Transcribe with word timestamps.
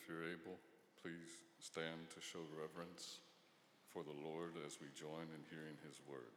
if 0.00 0.08
you're 0.08 0.24
able, 0.24 0.56
please 1.04 1.44
stand 1.60 2.08
to 2.08 2.24
show 2.24 2.40
reverence 2.56 3.20
for 3.92 4.00
the 4.00 4.16
Lord 4.24 4.56
as 4.64 4.80
we 4.80 4.88
join 4.96 5.28
in 5.28 5.44
hearing 5.52 5.76
his 5.84 6.00
word. 6.08 6.32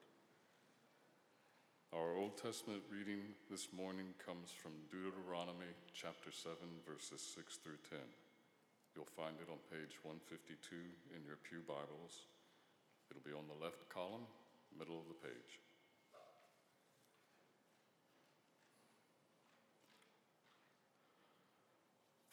Our 1.96 2.20
Old 2.20 2.36
Testament 2.36 2.84
reading 2.92 3.24
this 3.48 3.72
morning 3.72 4.12
comes 4.20 4.52
from 4.52 4.76
Deuteronomy 4.92 5.72
chapter 5.96 6.28
7, 6.28 6.60
verses 6.84 7.24
6 7.24 7.64
through 7.64 7.80
10. 7.88 8.04
You'll 9.00 9.16
find 9.16 9.40
it 9.40 9.48
on 9.48 9.64
page 9.72 9.96
152 10.04 11.16
in 11.16 11.24
your 11.24 11.40
Pew 11.40 11.64
Bibles. 11.64 12.28
It'll 13.08 13.24
be 13.24 13.32
on 13.32 13.48
the 13.48 13.64
left 13.64 13.88
column, 13.88 14.28
middle 14.76 15.00
of 15.00 15.08
the 15.08 15.20
page. 15.24 15.64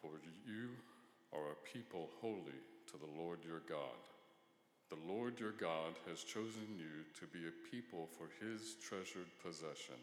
For 0.02 0.18
you 0.42 0.74
are 1.32 1.52
a 1.52 1.62
people 1.72 2.10
holy 2.20 2.60
to 2.90 2.96
the 2.98 3.20
Lord 3.22 3.38
your 3.44 3.62
God. 3.68 4.00
The 4.90 4.98
Lord 5.06 5.38
your 5.38 5.52
God 5.52 5.94
has 6.08 6.24
chosen 6.24 6.74
you 6.76 7.06
to 7.20 7.26
be 7.30 7.46
a 7.46 7.70
people 7.70 8.08
for 8.18 8.26
his 8.42 8.74
treasured 8.82 9.30
possession 9.42 9.94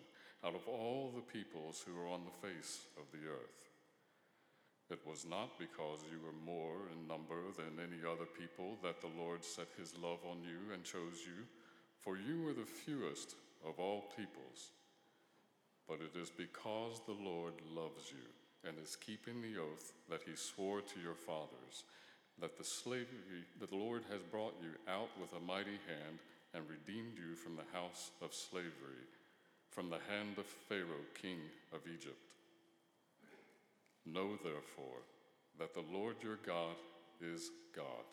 out 0.45 0.55
of 0.55 0.67
all 0.67 1.11
the 1.13 1.27
peoples 1.27 1.83
who 1.85 1.99
are 1.99 2.07
on 2.07 2.21
the 2.23 2.47
face 2.47 2.87
of 2.95 3.03
the 3.11 3.27
earth. 3.27 3.67
It 4.89 5.05
was 5.05 5.25
not 5.27 5.59
because 5.59 6.07
you 6.07 6.19
were 6.23 6.45
more 6.45 6.87
in 6.95 7.07
number 7.07 7.51
than 7.57 7.83
any 7.83 8.07
other 8.07 8.25
people 8.25 8.77
that 8.83 9.01
the 9.01 9.11
Lord 9.19 9.43
set 9.43 9.67
his 9.77 9.97
love 9.97 10.19
on 10.23 10.39
you 10.43 10.73
and 10.73 10.83
chose 10.83 11.27
you, 11.27 11.43
for 11.99 12.15
you 12.15 12.41
were 12.43 12.53
the 12.53 12.63
fewest 12.63 13.35
of 13.67 13.79
all 13.79 14.13
peoples. 14.15 14.71
But 15.89 15.99
it 15.99 16.17
is 16.17 16.29
because 16.29 17.01
the 17.05 17.19
Lord 17.19 17.53
loves 17.75 18.11
you 18.11 18.23
and 18.67 18.77
is 18.83 18.95
keeping 18.95 19.41
the 19.41 19.59
oath 19.59 19.93
that 20.09 20.21
he 20.25 20.35
swore 20.35 20.81
to 20.81 20.99
your 20.99 21.15
fathers, 21.15 21.83
that 22.39 22.57
the 22.57 22.63
slavery 22.63 23.47
that 23.59 23.69
the 23.69 23.75
Lord 23.75 24.03
has 24.11 24.21
brought 24.21 24.55
you 24.61 24.69
out 24.91 25.09
with 25.19 25.33
a 25.33 25.45
mighty 25.45 25.79
hand 25.87 26.19
and 26.53 26.63
redeemed 26.69 27.17
you 27.17 27.35
from 27.35 27.55
the 27.55 27.77
house 27.77 28.11
of 28.21 28.33
slavery, 28.33 29.07
from 29.69 29.89
the 29.89 30.03
hand 30.09 30.37
of 30.37 30.45
Pharaoh, 30.45 31.07
king 31.19 31.39
of 31.73 31.81
Egypt. 31.87 32.19
Know 34.05 34.37
therefore 34.43 35.03
that 35.59 35.73
the 35.73 35.85
Lord 35.91 36.15
your 36.23 36.39
God 36.45 36.75
is 37.21 37.51
God, 37.75 38.05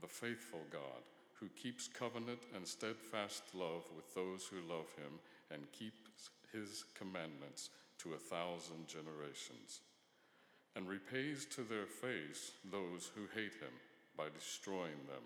the 0.00 0.08
faithful 0.08 0.62
God, 0.70 1.02
who 1.38 1.48
keeps 1.48 1.88
covenant 1.88 2.40
and 2.54 2.66
steadfast 2.66 3.42
love 3.54 3.84
with 3.96 4.14
those 4.14 4.46
who 4.46 4.56
love 4.68 4.86
him 4.96 5.18
and 5.50 5.72
keeps 5.72 6.30
his 6.52 6.84
commandments 6.94 7.70
to 8.02 8.14
a 8.14 8.16
thousand 8.16 8.86
generations, 8.86 9.80
and 10.76 10.88
repays 10.88 11.46
to 11.46 11.62
their 11.62 11.86
face 11.86 12.52
those 12.70 13.10
who 13.14 13.22
hate 13.34 13.54
him 13.54 13.74
by 14.16 14.24
destroying 14.32 15.00
them. 15.06 15.24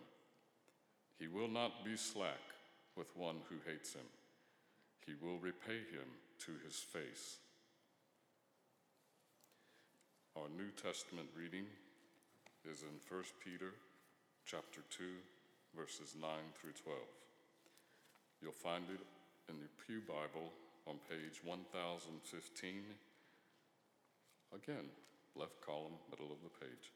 He 1.19 1.29
will 1.29 1.49
not 1.49 1.85
be 1.85 1.97
slack 1.97 2.41
with 2.97 3.17
one 3.17 3.37
who 3.49 3.57
hates 3.71 3.93
him, 3.93 4.07
he 5.07 5.13
will 5.21 5.39
repay 5.39 5.79
him 5.91 6.09
to 6.47 6.53
his 6.65 6.77
face. 6.77 7.39
Our 10.37 10.49
New 10.57 10.71
Testament 10.71 11.29
reading 11.39 11.67
is 12.69 12.83
in 12.83 12.99
1 13.09 13.23
Peter 13.45 13.71
chapter 14.47 14.81
2 14.91 15.05
verses 15.77 16.17
9 16.21 16.31
through 16.61 16.75
12. 16.83 16.99
You'll 18.43 18.53
find 18.53 18.85
it 18.91 19.01
in 19.49 19.59
your 19.59 19.71
Pew 19.87 20.01
Bible 20.07 20.51
on 20.87 20.97
page 21.09 21.41
1015. 21.45 22.83
Again, 24.55 24.85
left 25.35 25.61
column, 25.65 25.95
middle 26.11 26.31
of 26.31 26.39
the 26.43 26.51
page. 26.65 26.93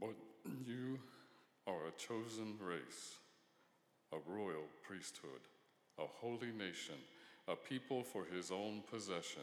But 0.00 0.16
you 0.66 0.98
are 1.66 1.88
a 1.88 1.98
chosen 1.98 2.56
race, 2.60 3.18
a 4.12 4.16
royal 4.26 4.64
priesthood, 4.82 5.28
a 5.98 6.06
holy 6.06 6.52
nation, 6.52 6.94
a 7.46 7.54
people 7.54 8.02
for 8.02 8.24
his 8.24 8.50
own 8.50 8.82
possession 8.90 9.42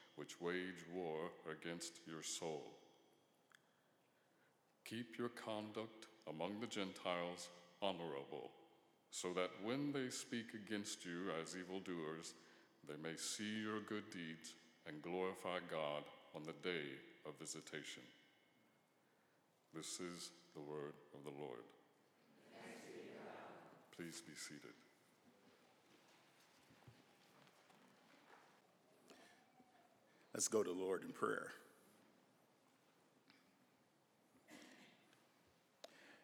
which 0.21 0.39
wage 0.39 0.85
war 0.93 1.31
against 1.49 1.93
your 2.05 2.21
soul. 2.21 2.61
Keep 4.85 5.17
your 5.17 5.29
conduct 5.29 6.05
among 6.29 6.59
the 6.59 6.67
Gentiles 6.67 7.49
honorable, 7.81 8.51
so 9.09 9.33
that 9.33 9.49
when 9.63 9.91
they 9.91 10.11
speak 10.11 10.53
against 10.53 11.05
you 11.05 11.31
as 11.41 11.55
evildoers, 11.55 12.35
they 12.87 12.93
may 13.01 13.17
see 13.17 13.63
your 13.63 13.79
good 13.81 14.11
deeds 14.11 14.53
and 14.85 15.01
glorify 15.01 15.57
God 15.71 16.03
on 16.35 16.43
the 16.43 16.69
day 16.69 16.85
of 17.25 17.39
visitation. 17.39 18.03
This 19.73 19.99
is 19.99 20.29
the 20.53 20.61
word 20.61 20.93
of 21.17 21.23
the 21.23 21.41
Lord. 21.41 21.65
Please 23.97 24.21
be 24.21 24.35
seated. 24.35 24.90
Let's 30.33 30.47
go 30.47 30.63
to 30.63 30.69
the 30.69 30.79
Lord 30.79 31.03
in 31.03 31.11
prayer. 31.11 31.47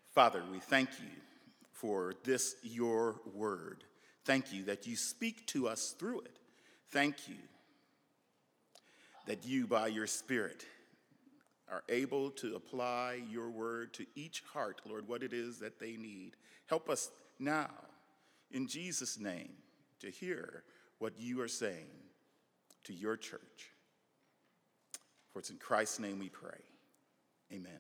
Father, 0.09 0.41
we 0.51 0.59
thank 0.59 0.89
you 0.99 1.09
for 1.73 2.15
this, 2.23 2.55
your 2.63 3.21
word. 3.35 3.83
Thank 4.25 4.51
you 4.51 4.63
that 4.63 4.87
you 4.87 4.95
speak 4.95 5.45
to 5.47 5.67
us 5.67 5.95
through 5.99 6.21
it. 6.21 6.39
Thank 6.91 7.27
you 7.29 7.35
that 9.27 9.45
you, 9.45 9.67
by 9.67 9.87
your 9.87 10.07
Spirit, 10.07 10.65
are 11.69 11.83
able 11.89 12.31
to 12.31 12.55
apply 12.55 13.21
your 13.29 13.49
word 13.49 13.93
to 13.93 14.05
each 14.15 14.41
heart, 14.53 14.81
Lord, 14.89 15.07
what 15.07 15.21
it 15.21 15.33
is 15.33 15.59
that 15.59 15.79
they 15.79 15.97
need. 15.97 16.31
Help 16.65 16.89
us 16.89 17.11
now, 17.39 17.69
in 18.51 18.67
Jesus' 18.67 19.19
name, 19.19 19.51
to 19.99 20.09
hear 20.09 20.63
what 20.97 21.13
you 21.19 21.41
are 21.41 21.47
saying 21.47 21.87
to 22.85 22.93
your 22.93 23.17
church. 23.17 23.71
For 25.37 25.41
it's 25.41 25.51
in 25.51 25.57
Christ's 25.57 25.99
name 25.99 26.17
we 26.17 26.29
pray. 26.29 26.57
Amen. 27.53 27.77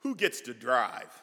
Who 0.00 0.16
gets 0.16 0.40
to 0.40 0.52
drive? 0.52 1.22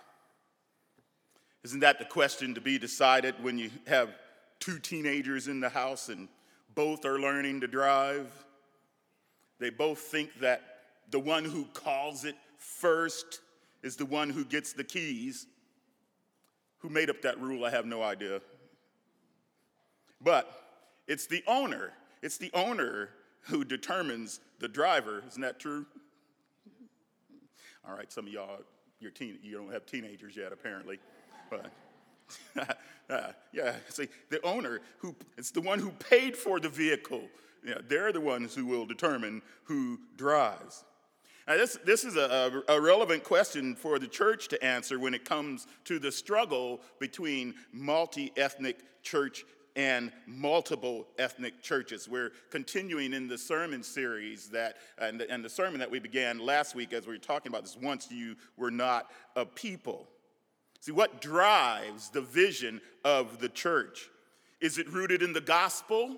Isn't 1.65 1.81
that 1.81 1.99
the 1.99 2.05
question 2.05 2.55
to 2.55 2.61
be 2.61 2.79
decided 2.79 3.35
when 3.43 3.57
you 3.57 3.71
have 3.87 4.15
two 4.61 4.79
teenagers 4.79 5.49
in 5.49 5.59
the 5.59 5.67
house 5.67 6.07
and 6.07 6.29
both 6.75 7.03
are 7.03 7.19
learning 7.19 7.59
to 7.59 7.67
drive? 7.67 8.31
They 9.59 9.69
both 9.69 9.99
think 9.99 10.39
that 10.39 10.61
the 11.11 11.19
one 11.19 11.43
who 11.43 11.65
calls 11.73 12.23
it 12.23 12.37
first 12.57 13.41
is 13.83 13.97
the 13.97 14.05
one 14.05 14.29
who 14.29 14.45
gets 14.45 14.71
the 14.71 14.85
keys. 14.85 15.45
Who 16.77 16.87
made 16.87 17.09
up 17.09 17.21
that 17.23 17.37
rule? 17.37 17.65
I 17.65 17.71
have 17.71 17.85
no 17.85 18.01
idea. 18.01 18.39
But 20.21 20.49
it's 21.05 21.27
the 21.27 21.43
owner 21.47 21.91
it's 22.25 22.39
the 22.39 22.49
owner 22.55 23.09
who 23.41 23.63
determines 23.63 24.39
the 24.57 24.67
driver. 24.67 25.23
Isn't 25.27 25.43
that 25.43 25.59
true? 25.59 25.85
All 27.87 27.95
right, 27.95 28.11
some 28.11 28.25
of 28.25 28.33
y'all, 28.33 28.61
you're 28.99 29.11
teen, 29.11 29.37
you 29.43 29.55
don't 29.55 29.71
have 29.71 29.85
teenagers 29.85 30.35
yet, 30.35 30.51
apparently. 30.51 30.97
But 31.51 31.69
uh, 33.11 33.31
yeah, 33.53 33.75
see, 33.89 34.07
the 34.31 34.43
owner 34.43 34.81
who 34.97 35.15
it's 35.37 35.51
the 35.51 35.61
one 35.61 35.77
who 35.77 35.91
paid 35.91 36.35
for 36.35 36.59
the 36.59 36.67
vehicle. 36.67 37.21
Yeah, 37.63 37.75
they're 37.87 38.11
the 38.11 38.21
ones 38.21 38.55
who 38.55 38.65
will 38.65 38.87
determine 38.87 39.43
who 39.65 39.99
drives. 40.17 40.83
Now, 41.47 41.57
this, 41.57 41.77
this 41.85 42.03
is 42.03 42.15
a, 42.15 42.63
a, 42.67 42.81
relevant 42.81 43.23
question 43.23 43.75
for 43.75 43.99
the 43.99 44.07
church 44.07 44.47
to 44.47 44.65
answer 44.65 44.97
when 44.97 45.13
it 45.13 45.25
comes 45.25 45.67
to 45.83 45.99
the 45.99 46.11
struggle 46.11 46.81
between 46.99 47.53
multi 47.71 48.31
ethnic 48.35 48.79
church 49.03 49.45
and 49.75 50.11
multiple 50.25 51.05
ethnic 51.17 51.61
churches. 51.61 52.07
We're 52.07 52.31
continuing 52.49 53.13
in 53.13 53.27
the 53.27 53.37
sermon 53.37 53.83
series 53.83 54.49
that, 54.49 54.77
and 54.97 55.19
the, 55.19 55.29
and 55.29 55.43
the 55.43 55.49
sermon 55.49 55.79
that 55.79 55.91
we 55.91 55.99
began 55.99 56.39
last 56.39 56.75
week 56.75 56.93
as 56.93 57.05
we 57.05 57.13
were 57.13 57.19
talking 57.19 57.51
about 57.51 57.63
this 57.63 57.77
once 57.81 58.09
you 58.09 58.35
were 58.57 58.71
not 58.71 59.11
a 59.35 59.45
people. 59.45 60.07
See, 60.79 60.91
what 60.91 61.19
drives 61.19 62.09
the 62.09 62.21
vision 62.21 62.79
of 63.03 63.39
the 63.39 63.49
church? 63.49 64.09
Is 64.61 64.77
it 64.77 64.91
rooted 64.91 65.21
in 65.21 65.33
the 65.33 65.41
gospel, 65.41 66.15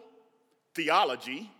theology, 0.76 1.52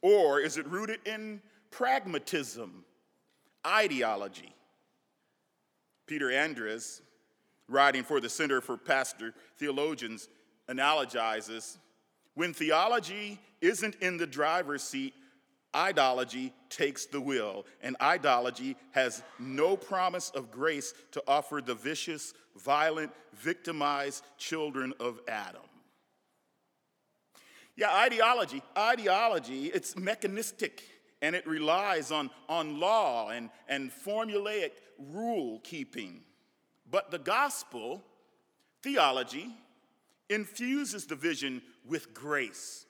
or 0.00 0.40
is 0.40 0.56
it 0.56 0.66
rooted 0.66 1.00
in 1.06 1.42
pragmatism, 1.70 2.84
ideology? 3.66 4.54
Peter 6.06 6.32
Andres, 6.32 7.02
writing 7.68 8.02
for 8.02 8.20
the 8.20 8.28
Center 8.30 8.62
for 8.62 8.78
Pastor 8.78 9.34
Theologians, 9.58 10.28
analogizes 10.68 11.78
when 12.34 12.54
theology 12.54 13.40
isn't 13.60 13.96
in 13.96 14.16
the 14.16 14.26
driver's 14.26 14.84
seat, 14.84 15.12
ideology 15.74 16.52
takes 16.70 17.06
the 17.06 17.20
wheel, 17.20 17.66
and 17.82 17.96
ideology 18.00 18.76
has 18.92 19.24
no 19.40 19.76
promise 19.76 20.30
of 20.30 20.50
grace 20.50 20.94
to 21.10 21.22
offer 21.26 21.60
the 21.60 21.74
vicious, 21.74 22.34
violent, 22.56 23.10
victimized 23.34 24.24
children 24.36 24.94
of 25.00 25.20
Adam. 25.26 25.62
Yeah, 27.76 27.92
ideology, 27.92 28.62
ideology, 28.76 29.66
it's 29.66 29.96
mechanistic 29.96 30.84
and 31.20 31.34
it 31.34 31.46
relies 31.46 32.12
on, 32.12 32.30
on 32.48 32.78
law 32.78 33.30
and, 33.30 33.50
and 33.68 33.90
formulaic 33.90 34.72
rule 35.10 35.60
keeping. 35.64 36.20
But 36.88 37.10
the 37.10 37.18
gospel, 37.18 38.04
theology, 38.82 39.56
infuses 40.30 41.06
the 41.06 41.16
vision 41.16 41.62
with 41.86 42.14
grace. 42.14 42.86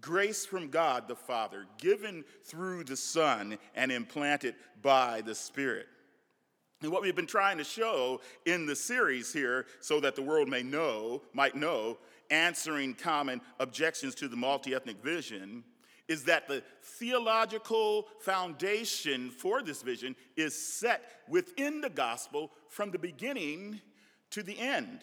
Grace 0.00 0.44
from 0.44 0.68
God 0.68 1.06
the 1.06 1.16
Father, 1.16 1.66
given 1.78 2.24
through 2.44 2.84
the 2.84 2.96
Son 2.96 3.58
and 3.74 3.92
implanted 3.92 4.54
by 4.82 5.20
the 5.20 5.34
Spirit. 5.34 5.86
And 6.82 6.90
what 6.90 7.02
we've 7.02 7.14
been 7.14 7.26
trying 7.26 7.58
to 7.58 7.64
show 7.64 8.20
in 8.44 8.66
the 8.66 8.74
series 8.74 9.32
here, 9.32 9.66
so 9.80 10.00
that 10.00 10.16
the 10.16 10.22
world 10.22 10.48
may 10.48 10.64
know, 10.64 11.22
might 11.32 11.54
know, 11.54 11.98
answering 12.30 12.94
common 12.94 13.40
objections 13.60 14.16
to 14.16 14.26
the 14.26 14.36
multi 14.36 14.74
ethnic 14.74 15.00
vision, 15.02 15.62
is 16.08 16.24
that 16.24 16.48
the 16.48 16.62
theological 16.82 18.08
foundation 18.18 19.30
for 19.30 19.62
this 19.62 19.82
vision 19.82 20.16
is 20.36 20.54
set 20.54 21.22
within 21.28 21.80
the 21.80 21.90
gospel 21.90 22.50
from 22.68 22.90
the 22.90 22.98
beginning 22.98 23.80
to 24.30 24.42
the 24.42 24.58
end. 24.58 25.00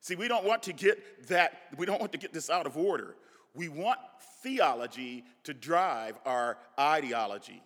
See, 0.00 0.14
we 0.14 0.28
don't 0.28 0.44
want 0.44 0.62
to 0.64 0.72
get 0.72 1.28
that, 1.28 1.62
we 1.76 1.86
don't 1.86 2.00
want 2.00 2.12
to 2.12 2.18
get 2.18 2.32
this 2.32 2.48
out 2.48 2.66
of 2.66 2.76
order. 2.76 3.16
We 3.54 3.68
want 3.68 3.98
theology 4.42 5.24
to 5.44 5.52
drive 5.52 6.18
our 6.24 6.56
ideology. 6.78 7.62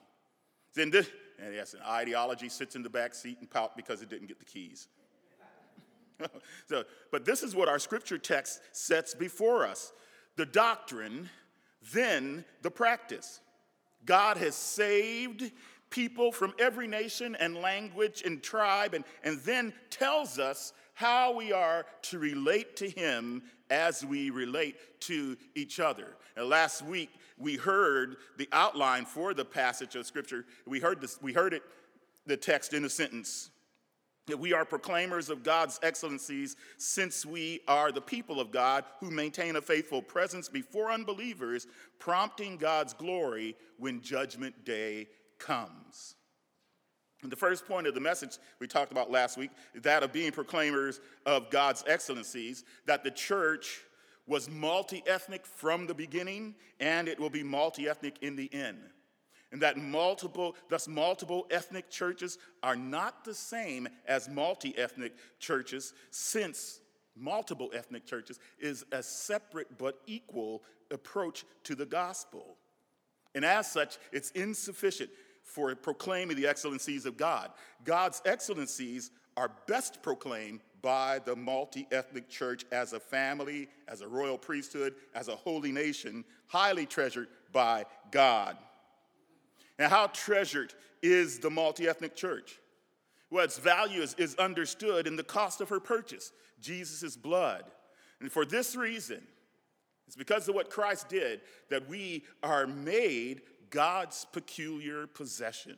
Then 0.74 0.90
this, 0.90 1.08
and 1.38 1.54
yes, 1.54 1.74
an 1.74 1.80
ideology 1.86 2.48
sits 2.48 2.74
in 2.74 2.82
the 2.82 2.90
back 2.90 3.14
seat 3.14 3.38
and 3.40 3.48
pout 3.48 3.76
because 3.76 4.02
it 4.02 4.08
didn't 4.08 4.26
get 4.26 4.38
the 4.38 4.44
keys. 4.44 4.88
so, 6.66 6.84
but 7.12 7.24
this 7.24 7.42
is 7.42 7.54
what 7.54 7.68
our 7.68 7.78
scripture 7.78 8.18
text 8.18 8.60
sets 8.72 9.14
before 9.14 9.66
us 9.66 9.92
the 10.36 10.46
doctrine, 10.46 11.30
then 11.92 12.44
the 12.62 12.70
practice. 12.70 13.40
God 14.04 14.36
has 14.36 14.56
saved 14.56 15.52
people 15.90 16.32
from 16.32 16.52
every 16.58 16.88
nation 16.88 17.36
and 17.36 17.56
language 17.56 18.22
and 18.26 18.42
tribe, 18.42 18.94
and, 18.94 19.04
and 19.22 19.38
then 19.42 19.72
tells 19.90 20.40
us 20.40 20.72
how 20.94 21.34
we 21.34 21.52
are 21.52 21.84
to 22.02 22.18
relate 22.18 22.76
to 22.76 22.88
Him 22.88 23.42
as 23.70 24.04
we 24.04 24.30
relate 24.30 24.76
to 25.00 25.36
each 25.54 25.80
other. 25.80 26.16
And 26.36 26.48
last 26.48 26.82
week, 26.82 27.10
we 27.38 27.56
heard 27.56 28.16
the 28.38 28.48
outline 28.52 29.04
for 29.04 29.34
the 29.34 29.44
passage 29.44 29.96
of 29.96 30.06
Scripture. 30.06 30.44
We 30.66 30.80
heard, 30.80 31.00
this, 31.00 31.18
we 31.20 31.32
heard 31.32 31.52
it, 31.52 31.62
the 32.26 32.36
text 32.36 32.72
in 32.72 32.84
a 32.84 32.88
sentence 32.88 33.50
that 34.26 34.38
we 34.38 34.54
are 34.54 34.64
proclaimers 34.64 35.28
of 35.28 35.42
God's 35.42 35.78
excellencies 35.82 36.56
since 36.78 37.26
we 37.26 37.60
are 37.68 37.92
the 37.92 38.00
people 38.00 38.40
of 38.40 38.50
God 38.50 38.84
who 39.00 39.10
maintain 39.10 39.56
a 39.56 39.60
faithful 39.60 40.00
presence 40.00 40.48
before 40.48 40.90
unbelievers, 40.90 41.66
prompting 41.98 42.56
God's 42.56 42.94
glory 42.94 43.54
when 43.78 44.00
judgment 44.00 44.64
day 44.64 45.08
comes. 45.38 46.16
The 47.24 47.36
first 47.36 47.66
point 47.66 47.86
of 47.86 47.94
the 47.94 48.00
message 48.00 48.38
we 48.60 48.66
talked 48.66 48.92
about 48.92 49.10
last 49.10 49.38
week, 49.38 49.50
that 49.76 50.02
of 50.02 50.12
being 50.12 50.30
proclaimers 50.30 51.00
of 51.26 51.50
God's 51.50 51.82
excellencies, 51.86 52.64
that 52.86 53.02
the 53.02 53.10
church 53.10 53.80
was 54.26 54.48
multi 54.48 55.02
ethnic 55.06 55.46
from 55.46 55.86
the 55.86 55.94
beginning 55.94 56.54
and 56.80 57.08
it 57.08 57.18
will 57.18 57.30
be 57.30 57.42
multi 57.42 57.88
ethnic 57.88 58.18
in 58.22 58.36
the 58.36 58.52
end 58.52 58.78
and 59.54 59.62
that 59.62 59.76
multiple, 59.76 60.56
thus 60.68 60.88
multiple 60.88 61.46
ethnic 61.48 61.88
churches 61.88 62.38
are 62.64 62.74
not 62.74 63.24
the 63.24 63.32
same 63.32 63.86
as 64.04 64.28
multi-ethnic 64.28 65.12
churches, 65.38 65.94
since 66.10 66.80
multiple 67.14 67.70
ethnic 67.72 68.04
churches 68.04 68.40
is 68.58 68.84
a 68.90 69.00
separate 69.00 69.78
but 69.78 70.00
equal 70.08 70.64
approach 70.90 71.44
to 71.62 71.76
the 71.76 71.86
gospel. 71.86 72.56
And 73.36 73.44
as 73.44 73.70
such, 73.70 73.96
it's 74.10 74.32
insufficient 74.32 75.10
for 75.44 75.74
proclaiming 75.74 76.36
the 76.36 76.46
excellencies 76.46 77.06
of 77.06 77.16
God. 77.16 77.50
God's 77.84 78.20
excellencies 78.24 79.10
are 79.36 79.50
best 79.66 80.02
proclaimed 80.02 80.60
by 80.82 81.20
the 81.24 81.36
multi 81.36 81.86
ethnic 81.92 82.28
church 82.28 82.64
as 82.72 82.92
a 82.92 83.00
family, 83.00 83.68
as 83.88 84.00
a 84.00 84.08
royal 84.08 84.38
priesthood, 84.38 84.94
as 85.14 85.28
a 85.28 85.36
holy 85.36 85.72
nation, 85.72 86.24
highly 86.46 86.86
treasured 86.86 87.28
by 87.52 87.84
God. 88.10 88.56
And 89.78 89.90
how 89.90 90.08
treasured 90.08 90.74
is 91.02 91.38
the 91.38 91.50
multi 91.50 91.88
ethnic 91.88 92.14
church? 92.14 92.58
Well, 93.30 93.44
its 93.44 93.58
value 93.58 94.02
is, 94.02 94.14
is 94.14 94.34
understood 94.36 95.06
in 95.06 95.16
the 95.16 95.24
cost 95.24 95.60
of 95.60 95.68
her 95.70 95.80
purchase, 95.80 96.32
Jesus' 96.60 97.16
blood. 97.16 97.64
And 98.20 98.30
for 98.30 98.44
this 98.44 98.76
reason, 98.76 99.22
it's 100.06 100.16
because 100.16 100.48
of 100.48 100.54
what 100.54 100.70
Christ 100.70 101.08
did 101.08 101.40
that 101.70 101.88
we 101.88 102.24
are 102.42 102.66
made 102.66 103.42
God's 103.74 104.24
peculiar 104.32 105.08
possession. 105.08 105.76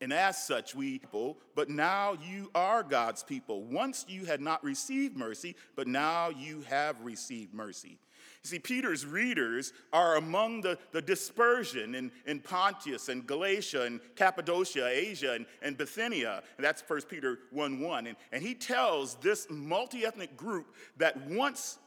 And 0.00 0.12
as 0.12 0.44
such, 0.44 0.74
we 0.74 0.98
people, 0.98 1.38
but 1.54 1.70
now 1.70 2.18
you 2.28 2.50
are 2.54 2.82
God's 2.82 3.22
people. 3.22 3.62
Once 3.62 4.04
you 4.08 4.26
had 4.26 4.40
not 4.40 4.62
received 4.62 5.16
mercy, 5.16 5.54
but 5.76 5.86
now 5.86 6.28
you 6.28 6.62
have 6.68 7.00
received 7.00 7.54
mercy. 7.54 7.98
You 8.42 8.50
see, 8.50 8.58
Peter's 8.58 9.06
readers 9.06 9.72
are 9.92 10.16
among 10.16 10.60
the, 10.60 10.78
the 10.90 11.00
dispersion 11.00 11.94
in, 11.94 12.10
in 12.26 12.40
Pontus 12.40 13.08
and 13.08 13.26
Galatia 13.26 13.82
and 13.82 14.00
Cappadocia, 14.16 14.86
Asia 14.86 15.32
and, 15.32 15.46
and 15.62 15.78
Bithynia. 15.78 16.42
And 16.56 16.64
that's 16.66 16.82
1 16.86 17.02
Peter 17.02 17.38
1 17.50 17.80
1. 17.80 18.06
And, 18.08 18.16
and 18.32 18.42
he 18.42 18.54
tells 18.54 19.14
this 19.16 19.46
multi 19.48 20.04
ethnic 20.04 20.36
group 20.36 20.74
that 20.98 21.16
once 21.28 21.78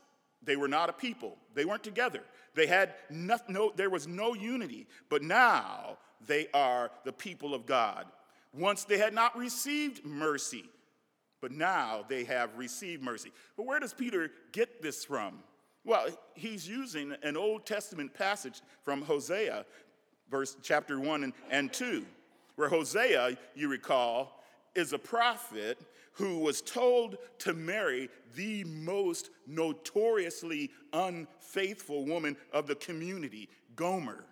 they 0.44 0.56
were 0.56 0.68
not 0.68 0.90
a 0.90 0.94
people, 0.94 1.38
they 1.54 1.66
weren't 1.66 1.84
together. 1.84 2.22
They 2.56 2.68
had 2.68 2.96
no, 3.10 3.38
no, 3.48 3.72
there 3.76 3.90
was 3.90 4.08
no 4.08 4.34
unity, 4.34 4.88
but 5.10 5.22
now 5.22 5.98
they 6.26 6.48
are 6.54 6.92
the 7.06 7.14
people 7.14 7.54
of 7.54 7.66
God. 7.66 8.06
Once 8.54 8.84
they 8.84 8.98
had 8.98 9.14
not 9.14 9.38
received 9.38 10.04
mercy, 10.04 10.66
but 11.42 11.52
now 11.52 12.04
they 12.10 12.24
have 12.24 12.58
received 12.58 13.02
mercy. 13.02 13.32
But 13.56 13.66
where 13.66 13.80
does 13.80 13.94
Peter 13.94 14.32
get 14.52 14.82
this 14.82 15.06
from? 15.06 15.40
Well, 15.86 16.08
he's 16.34 16.68
using 16.68 17.16
an 17.24 17.38
Old 17.38 17.66
Testament 17.66 18.14
passage 18.14 18.62
from 18.84 19.02
Hosea, 19.02 19.66
verse 20.30 20.58
chapter 20.62 21.00
1 21.00 21.24
and, 21.24 21.34
and 21.50 21.72
2, 21.72 22.06
where 22.56 22.70
Hosea, 22.70 23.38
you 23.56 23.70
recall, 23.70 24.44
is 24.76 24.94
a 24.94 25.00
prophet 25.00 25.80
who 26.14 26.40
was 26.40 26.62
told 26.62 27.18
to 27.40 27.54
marry 27.54 28.10
the 28.36 28.64
most 28.66 29.30
notoriously 29.48 30.72
unfaithful 30.94 32.06
woman 32.06 32.36
of 32.54 32.68
the 32.68 32.76
community, 32.76 33.50
Gomer. 33.76 34.26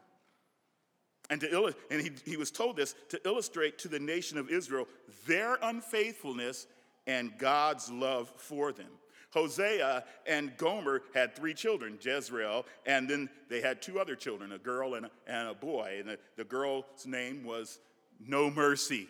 And, 1.30 1.42
to, 1.42 1.74
and 1.92 2.02
he, 2.02 2.12
he 2.26 2.38
was 2.38 2.52
told 2.52 2.78
this 2.78 2.96
to 3.10 3.20
illustrate 3.28 3.78
to 3.80 3.88
the 3.88 4.00
nation 4.00 4.38
of 4.38 4.50
Israel 4.50 4.88
their 5.26 5.58
unfaithfulness 5.62 6.68
and 7.06 7.38
God's 7.38 7.90
love 7.90 8.32
for 8.38 8.72
them. 8.72 8.90
Hosea 9.32 10.04
and 10.26 10.56
Gomer 10.58 11.02
had 11.14 11.36
three 11.36 11.54
children, 11.54 12.00
Jezreel, 12.02 12.66
and 12.86 13.10
then 13.10 13.30
they 13.50 13.62
had 13.62 13.82
two 13.82 14.00
other 14.00 14.16
children, 14.16 14.54
a 14.54 14.58
girl 14.58 14.96
and 14.96 15.06
a, 15.06 15.12
and 15.28 15.50
a 15.50 15.54
boy. 15.54 15.98
And 16.00 16.10
the, 16.10 16.20
the 16.38 16.44
girl's 16.44 17.06
name 17.06 17.44
was 17.44 17.80
No 18.26 18.50
Mercy, 18.50 19.08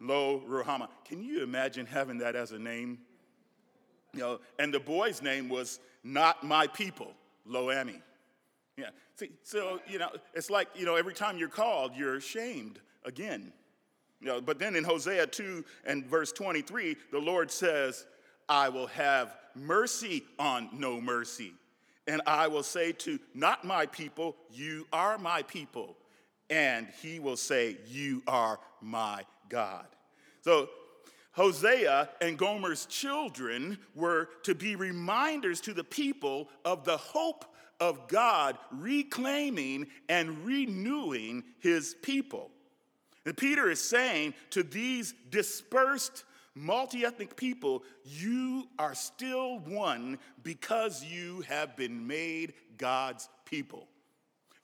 Lo 0.00 0.42
Ruhama. 0.48 0.88
Can 1.04 1.22
you 1.22 1.42
imagine 1.42 1.86
having 1.86 2.18
that 2.18 2.36
as 2.36 2.52
a 2.52 2.58
name? 2.58 2.98
You 4.12 4.20
know, 4.20 4.40
and 4.58 4.72
the 4.72 4.80
boy's 4.80 5.22
name 5.22 5.48
was 5.48 5.80
Not 6.04 6.44
My 6.44 6.66
People, 6.66 7.12
Lo 7.44 7.70
Ami. 7.70 8.00
Yeah. 8.76 8.90
See, 9.14 9.30
so, 9.42 9.80
you 9.88 9.98
know, 9.98 10.10
it's 10.34 10.50
like, 10.50 10.68
you 10.74 10.84
know, 10.84 10.96
every 10.96 11.14
time 11.14 11.38
you're 11.38 11.48
called, 11.48 11.92
you're 11.96 12.16
ashamed 12.16 12.78
again. 13.04 13.52
You 14.20 14.28
know, 14.28 14.40
but 14.40 14.58
then 14.58 14.76
in 14.76 14.84
Hosea 14.84 15.26
2 15.26 15.64
and 15.84 16.06
verse 16.06 16.32
23, 16.32 16.96
the 17.10 17.18
Lord 17.18 17.50
says, 17.50 18.06
I 18.48 18.68
will 18.68 18.86
have 18.88 19.34
mercy 19.54 20.24
on 20.38 20.68
no 20.72 21.00
mercy. 21.00 21.52
And 22.06 22.22
I 22.26 22.46
will 22.46 22.62
say 22.62 22.92
to 22.92 23.18
not 23.34 23.64
my 23.64 23.86
people, 23.86 24.36
You 24.50 24.86
are 24.92 25.18
my 25.18 25.42
people. 25.42 25.96
And 26.48 26.86
he 27.02 27.18
will 27.18 27.36
say, 27.36 27.78
You 27.86 28.22
are 28.26 28.60
my 28.80 29.24
God. 29.48 29.86
So 30.42 30.68
Hosea 31.32 32.08
and 32.20 32.38
Gomer's 32.38 32.86
children 32.86 33.78
were 33.94 34.28
to 34.44 34.54
be 34.54 34.76
reminders 34.76 35.60
to 35.62 35.74
the 35.74 35.84
people 35.84 36.48
of 36.64 36.84
the 36.84 36.96
hope 36.96 37.44
of 37.78 38.08
God 38.08 38.56
reclaiming 38.70 39.86
and 40.08 40.46
renewing 40.46 41.44
his 41.58 41.94
people. 42.02 42.50
And 43.26 43.36
Peter 43.36 43.68
is 43.68 43.86
saying 43.86 44.34
to 44.50 44.62
these 44.62 45.14
dispersed 45.30 46.24
multi 46.54 47.04
ethnic 47.04 47.36
people, 47.36 47.84
you 48.04 48.68
are 48.78 48.94
still 48.94 49.58
one 49.58 50.18
because 50.42 51.04
you 51.04 51.42
have 51.42 51.76
been 51.76 52.06
made 52.06 52.54
God's 52.78 53.28
people. 53.44 53.88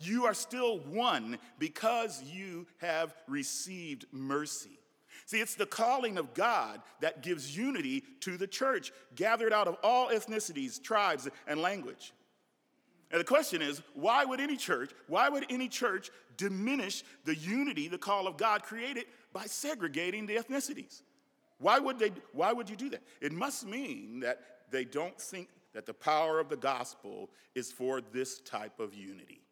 You 0.03 0.27
are 0.27 0.35
still 0.35 0.79
one 0.81 1.39
because 1.59 2.23
you 2.23 2.67
have 2.79 3.15
received 3.29 4.07
mercy. 4.13 4.79
See, 5.27 5.41
it's 5.41 5.55
the 5.55 5.67
calling 5.67 6.19
of 6.19 6.35
God 6.35 6.81
that 7.01 7.23
gives 7.23 7.57
unity 7.57 8.03
to 8.21 8.37
the 8.37 8.47
church, 8.47 8.93
gathered 9.15 9.53
out 9.53 9.69
of 9.69 9.77
all 9.83 10.09
ethnicities, 10.09 10.83
tribes, 10.83 11.29
and 11.47 11.61
language. 11.61 12.13
And 13.11 13.21
the 13.21 13.25
question 13.25 13.63
is, 13.63 13.83
why 13.95 14.25
would 14.25 14.41
any 14.41 14.57
church, 14.57 14.91
why 15.07 15.29
would 15.29 15.47
any 15.51 15.69
church 15.69 16.11
diminish 16.37 17.05
the 17.25 17.37
unity 17.37 17.87
the 17.89 17.99
call 17.99 18.27
of 18.27 18.37
God 18.37 18.63
created 18.63 19.05
by 19.33 19.45
segregating 19.45 20.27
the 20.27 20.37
ethnicities? 20.37 21.03
Why 21.59 21.79
would, 21.79 21.99
they, 21.99 22.11
why 22.33 22.53
would 22.53 22.69
you 22.69 22.77
do 22.77 22.91
that? 22.91 23.03
It 23.21 23.33
must 23.33 23.67
mean 23.67 24.21
that 24.21 24.41
they 24.71 24.85
don't 24.85 25.19
think 25.21 25.49
that 25.75 25.87
the 25.87 25.95
power 25.95 26.41
of 26.41 26.49
the 26.49 26.57
gospel 26.57 27.31
is 27.55 27.71
for 27.71 28.01
this 28.01 28.41
type 28.41 28.81
of 28.81 28.95
unity. 28.95 29.43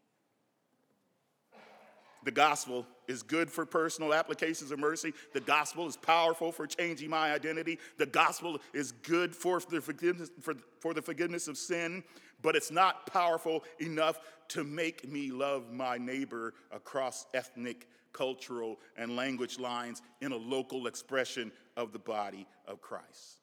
The 2.25 2.31
gospel 2.31 2.87
is 3.09 3.23
good 3.23 3.51
for 3.51 3.65
personal 3.65 4.13
applications 4.13 4.71
of 4.71 4.79
mercy. 4.79 5.13
The 5.33 5.41
gospel 5.41 5.87
is 5.87 5.97
powerful 5.97 6.53
for 6.53 6.67
changing 6.67 7.11
my 7.11 7.33
identity. 7.33 7.79
The 7.99 8.07
gospel 8.07 8.61
is 8.73 8.93
good 8.93 9.35
for 9.35 9.61
the 9.61 9.81
forgiveness, 9.81 10.31
for, 10.41 10.55
for 10.81 10.93
the 10.93 11.03
forgiveness 11.03 11.49
of 11.49 11.57
sin, 11.57 12.05
but 12.43 12.57
it's 12.57 12.71
not 12.71 13.07
powerful 13.07 13.65
enough 13.79 14.21
to 14.49 14.65
make 14.65 15.09
me 15.09 15.31
love 15.31 15.73
my 15.73 15.97
neighbor 15.97 16.55
across 16.71 17.27
ethnic, 17.35 17.89
cultural, 18.13 18.79
and 18.97 19.17
language 19.17 19.59
lines 19.59 20.03
in 20.21 20.33
a 20.33 20.37
local 20.37 20.87
expression 20.87 21.51
of 21.77 21.93
the 21.93 21.99
body 21.99 22.47
of 22.67 22.81
Christ. 22.81 23.40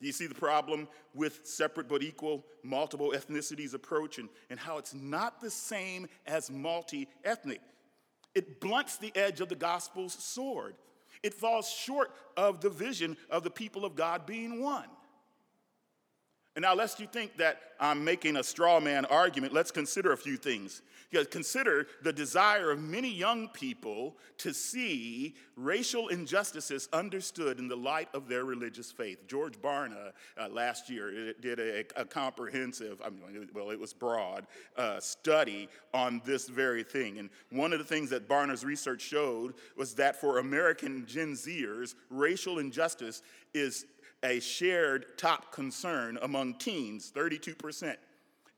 Do 0.00 0.06
you 0.06 0.12
see 0.12 0.26
the 0.26 0.34
problem 0.34 0.88
with 1.14 1.40
separate 1.44 1.88
but 1.88 2.02
equal 2.02 2.44
multiple 2.62 3.14
ethnicities 3.16 3.74
approach 3.74 4.18
and, 4.18 4.28
and 4.50 4.60
how 4.60 4.78
it's 4.78 4.94
not 4.94 5.40
the 5.40 5.50
same 5.50 6.08
as 6.26 6.50
multi 6.50 7.08
ethnic? 7.24 7.60
It 8.34 8.60
blunts 8.60 8.98
the 8.98 9.12
edge 9.16 9.40
of 9.40 9.48
the 9.48 9.54
gospel's 9.54 10.12
sword. 10.12 10.74
It 11.22 11.32
falls 11.32 11.70
short 11.70 12.12
of 12.36 12.60
the 12.60 12.68
vision 12.68 13.16
of 13.30 13.42
the 13.42 13.50
people 13.50 13.84
of 13.84 13.96
God 13.96 14.26
being 14.26 14.62
one. 14.62 14.88
And 16.56 16.62
now, 16.62 16.74
lest 16.74 16.98
you 17.00 17.06
think 17.06 17.36
that 17.36 17.60
I'm 17.78 18.02
making 18.02 18.36
a 18.36 18.42
straw 18.42 18.80
man 18.80 19.04
argument, 19.04 19.52
let's 19.52 19.70
consider 19.70 20.12
a 20.12 20.16
few 20.16 20.38
things. 20.38 20.80
Because 21.10 21.26
consider 21.26 21.86
the 22.02 22.12
desire 22.12 22.70
of 22.70 22.80
many 22.80 23.10
young 23.10 23.48
people 23.48 24.16
to 24.38 24.52
see 24.52 25.34
racial 25.54 26.08
injustices 26.08 26.88
understood 26.94 27.58
in 27.58 27.68
the 27.68 27.76
light 27.76 28.08
of 28.14 28.26
their 28.26 28.44
religious 28.44 28.90
faith. 28.90 29.28
George 29.28 29.60
Barna 29.60 30.12
uh, 30.38 30.48
last 30.48 30.90
year 30.90 31.34
did 31.34 31.60
a, 31.60 31.84
a, 31.94 32.04
comprehensive, 32.04 33.00
I 33.04 33.10
mean, 33.10 33.48
well, 33.54 33.70
it 33.70 33.78
was 33.78 33.92
broad, 33.92 34.46
uh, 34.76 34.98
study 34.98 35.68
on 35.94 36.20
this 36.24 36.48
very 36.48 36.82
thing. 36.82 37.18
And 37.18 37.30
one 37.50 37.72
of 37.72 37.78
the 37.78 37.84
things 37.84 38.10
that 38.10 38.28
Barna's 38.28 38.64
research 38.64 39.02
showed 39.02 39.54
was 39.76 39.94
that 39.94 40.16
for 40.16 40.38
American 40.38 41.06
Gen 41.06 41.34
Zers, 41.34 41.94
racial 42.10 42.58
injustice 42.58 43.22
is 43.54 43.86
a 44.22 44.40
shared 44.40 45.18
top 45.18 45.52
concern 45.52 46.18
among 46.22 46.54
teens, 46.54 47.12
32%, 47.14 47.96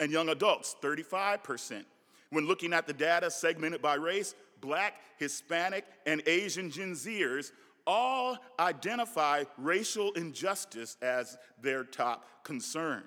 and 0.01 0.13
young 0.13 0.29
adults, 0.29 0.77
35%. 0.83 1.85
When 2.31 2.47
looking 2.47 2.73
at 2.73 2.87
the 2.87 2.93
data 2.93 3.31
segmented 3.31 3.83
by 3.83 3.95
race, 3.95 4.35
black, 4.61 5.01
Hispanic, 5.19 5.85
and 6.07 6.23
Asian 6.27 6.71
Gen 6.71 6.93
Zers 6.93 7.53
all 7.87 8.37
identify 8.61 9.45
racial 9.57 10.13
injustice 10.13 10.97
as 11.01 11.39
their 11.61 11.85
top 11.85 12.45
concern. 12.45 13.03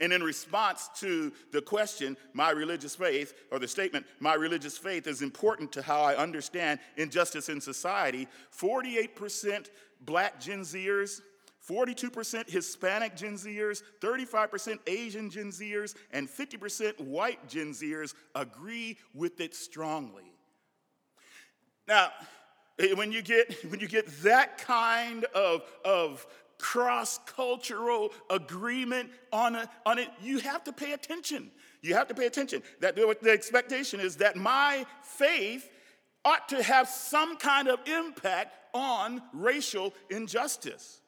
And 0.00 0.14
in 0.14 0.22
response 0.22 0.88
to 1.00 1.30
the 1.52 1.60
question, 1.60 2.16
my 2.32 2.50
religious 2.50 2.96
faith, 2.96 3.34
or 3.50 3.58
the 3.58 3.68
statement, 3.68 4.06
my 4.18 4.34
religious 4.34 4.78
faith 4.78 5.06
is 5.06 5.20
important 5.20 5.72
to 5.72 5.82
how 5.82 6.00
I 6.00 6.16
understand 6.16 6.80
injustice 6.96 7.50
in 7.50 7.60
society, 7.60 8.26
48% 8.58 9.68
black 10.00 10.40
Gen 10.40 10.60
Zers, 10.60 11.20
42% 11.68 12.48
Hispanic 12.48 13.16
Gen 13.16 13.34
Zers, 13.34 13.82
35% 14.00 14.78
Asian 14.86 15.30
Gen 15.30 15.50
Zers, 15.50 15.94
and 16.10 16.28
50% 16.28 17.00
white 17.00 17.48
Gen 17.48 17.72
Zers 17.72 18.14
agree 18.34 18.98
with 19.14 19.40
it 19.40 19.54
strongly. 19.54 20.32
Now, 21.86 22.10
eh, 22.78 22.94
when 22.94 23.12
you 23.12 23.22
get, 23.22 23.64
when 23.70 23.80
you 23.80 23.88
get 23.88 24.06
that 24.22 24.58
kind 24.58 25.24
of, 25.34 25.62
of 25.84 26.26
cross 26.58 27.18
cultural 27.26 28.12
agreement 28.28 29.10
on, 29.32 29.56
a, 29.56 29.68
on 29.86 29.98
it, 29.98 30.08
you 30.22 30.38
have 30.38 30.64
to 30.64 30.72
pay 30.72 30.92
attention. 30.92 31.50
You 31.82 31.94
have 31.94 32.08
to 32.08 32.14
pay 32.14 32.26
attention. 32.26 32.62
That 32.80 32.96
the, 32.96 33.16
the 33.22 33.30
expectation 33.30 34.00
is 34.00 34.16
that 34.16 34.36
my 34.36 34.86
faith 35.02 35.70
ought 36.24 36.48
to 36.50 36.62
have 36.62 36.88
some 36.88 37.36
kind 37.36 37.68
of 37.68 37.80
impact 37.86 38.54
on 38.74 39.22
racial 39.32 39.94
injustice. 40.10 41.00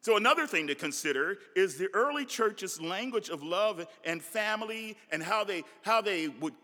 So, 0.00 0.16
another 0.16 0.46
thing 0.46 0.68
to 0.68 0.74
consider 0.74 1.38
is 1.56 1.76
the 1.76 1.88
early 1.92 2.24
church's 2.24 2.80
language 2.80 3.28
of 3.28 3.42
love 3.42 3.84
and 4.04 4.22
family 4.22 4.96
and 5.10 5.22
how 5.22 5.44
they, 5.44 5.64
how 5.82 6.00
they 6.00 6.28
would 6.28 6.54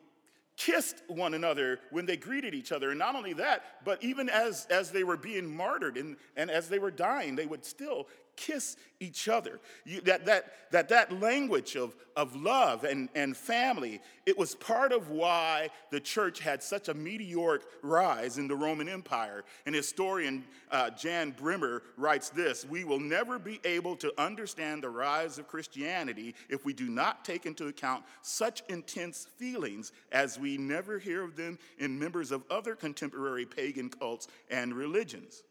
kissed 0.57 1.03
one 1.09 1.35
another 1.35 1.81
when 1.91 2.07
they 2.07 2.17
greeted 2.17 2.55
each 2.55 2.73
other. 2.73 2.91
And 2.91 2.99
not 2.99 3.17
only 3.17 3.33
that, 3.35 3.65
but 3.85 4.03
even 4.05 4.29
as, 4.29 4.67
as 4.71 4.91
they 4.91 5.05
were 5.05 5.17
being 5.17 5.55
martyred 5.55 5.97
and, 5.97 6.17
and 6.37 6.51
as 6.51 6.69
they 6.69 6.79
were 6.79 6.91
dying, 6.91 7.35
they 7.35 7.47
would 7.47 7.65
still 7.65 8.07
kiss 8.37 8.77
each 9.01 9.29
other. 9.29 9.61
You, 9.85 10.01
that, 10.03 10.25
that, 10.27 10.53
that, 10.71 10.89
that 10.89 11.21
language 11.21 11.77
of, 11.77 11.95
of 12.17 12.35
love 12.37 12.85
and, 12.85 13.09
and 13.15 13.37
family, 13.37 14.01
it 14.27 14.39
was 14.39 14.55
part 14.55 14.93
of 14.93 15.11
why 15.11 15.71
the 15.91 16.01
church 16.01 16.41
had 16.41 16.63
such 16.63 16.89
a 16.89 16.95
meteoric 16.95 17.63
rise 17.83 18.39
in 18.39 18.49
the 18.49 18.55
Roman 18.55 18.89
Empire. 18.89 19.45
And 19.67 19.75
historian 19.75 20.45
uh, 20.71 20.91
Jan 20.91 21.33
Bremmer 21.33 21.83
writes 21.97 22.31
this 22.31 22.65
We 22.65 22.85
will 22.85 23.01
never 23.01 23.39
be 23.39 23.61
able 23.65 23.97
to 23.97 24.13
understand 24.21 24.83
the 24.83 24.91
rise 24.91 25.39
of 25.39 25.49
Christianity 25.49 26.35
if 26.49 26.65
we 26.65 26.73
do 26.73 26.89
not 26.89 27.25
take 27.25 27.47
into 27.47 27.67
account 27.67 28.05
such 28.23 28.63
intense 28.69 29.27
feelings 29.37 29.93
as 30.13 30.39
we 30.39 30.57
never 30.57 30.99
hear 30.99 31.23
of 31.23 31.37
them 31.37 31.59
in 31.79 31.99
members 31.99 32.31
of 32.31 32.43
other 32.51 32.75
contemporary 32.75 33.47
pagan 33.47 33.91
cults 33.91 34.29
and 34.51 34.75
religions. 34.75 35.43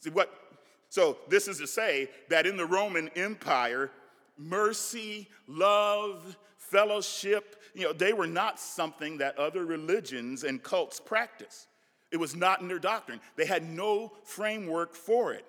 See, 0.00 0.10
what 0.10 0.32
so, 0.90 1.18
this 1.28 1.46
is 1.46 1.58
to 1.58 1.68
say 1.68 2.10
that 2.30 2.46
in 2.46 2.56
the 2.56 2.66
Roman 2.66 3.08
Empire, 3.14 3.92
mercy, 4.36 5.28
love, 5.46 6.36
fellowship, 6.56 7.62
you 7.74 7.84
know, 7.84 7.92
they 7.92 8.12
were 8.12 8.26
not 8.26 8.58
something 8.58 9.18
that 9.18 9.38
other 9.38 9.64
religions 9.64 10.42
and 10.42 10.60
cults 10.60 10.98
practiced. 10.98 11.68
It 12.10 12.16
was 12.16 12.34
not 12.34 12.60
in 12.60 12.66
their 12.66 12.80
doctrine. 12.80 13.20
They 13.36 13.46
had 13.46 13.70
no 13.70 14.10
framework 14.24 14.96
for 14.96 15.32
it. 15.32 15.44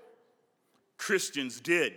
Christians 0.98 1.60
did. 1.60 1.94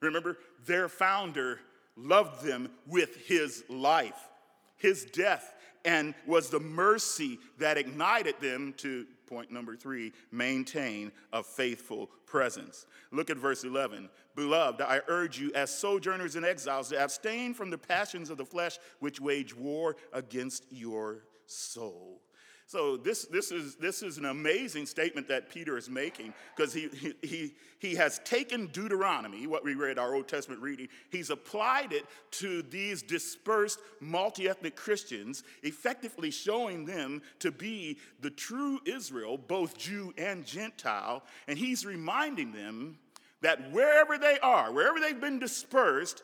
Remember, 0.00 0.38
their 0.64 0.88
founder 0.88 1.60
loved 1.94 2.42
them 2.42 2.70
with 2.86 3.16
his 3.26 3.64
life, 3.68 4.30
his 4.78 5.04
death, 5.04 5.54
and 5.84 6.14
was 6.26 6.48
the 6.48 6.60
mercy 6.60 7.38
that 7.58 7.76
ignited 7.76 8.36
them 8.40 8.72
to 8.78 9.04
Point 9.28 9.50
number 9.50 9.76
three 9.76 10.12
maintain 10.32 11.12
a 11.34 11.42
faithful 11.42 12.10
presence. 12.24 12.86
Look 13.10 13.28
at 13.28 13.36
verse 13.36 13.62
11. 13.62 14.08
Beloved, 14.34 14.80
I 14.80 15.00
urge 15.08 15.38
you, 15.38 15.52
as 15.54 15.70
sojourners 15.70 16.34
and 16.34 16.46
exiles, 16.46 16.88
to 16.88 16.98
abstain 16.98 17.52
from 17.52 17.68
the 17.68 17.76
passions 17.76 18.30
of 18.30 18.38
the 18.38 18.46
flesh 18.46 18.78
which 19.00 19.20
wage 19.20 19.54
war 19.54 19.96
against 20.12 20.64
your 20.70 21.24
soul. 21.46 22.22
So 22.68 22.98
this, 22.98 23.24
this, 23.24 23.50
is, 23.50 23.76
this 23.76 24.02
is 24.02 24.18
an 24.18 24.26
amazing 24.26 24.84
statement 24.84 25.26
that 25.28 25.48
Peter 25.48 25.78
is 25.78 25.88
making 25.88 26.34
because 26.54 26.74
he, 26.74 26.90
he, 27.22 27.54
he, 27.78 27.94
has 27.94 28.18
taken 28.26 28.66
Deuteronomy, 28.66 29.46
what 29.46 29.64
we 29.64 29.74
read 29.74 29.98
our 29.98 30.14
Old 30.14 30.28
Testament 30.28 30.60
reading, 30.60 30.88
he's 31.08 31.30
applied 31.30 31.94
it 31.94 32.04
to 32.32 32.60
these 32.60 33.00
dispersed 33.00 33.78
multi-ethnic 34.00 34.76
Christians, 34.76 35.44
effectively 35.62 36.30
showing 36.30 36.84
them 36.84 37.22
to 37.38 37.50
be 37.50 37.96
the 38.20 38.28
true 38.28 38.80
Israel, 38.84 39.38
both 39.38 39.78
Jew 39.78 40.12
and 40.18 40.44
Gentile, 40.44 41.22
and 41.46 41.58
he's 41.58 41.86
reminding 41.86 42.52
them 42.52 42.98
that 43.40 43.72
wherever 43.72 44.18
they 44.18 44.38
are, 44.40 44.70
wherever 44.72 45.00
they've 45.00 45.18
been 45.18 45.38
dispersed, 45.38 46.22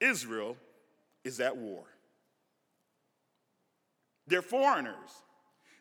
Israel 0.00 0.56
is 1.22 1.38
at 1.38 1.56
war. 1.56 1.84
They're 4.28 4.42
foreigners. 4.42 4.94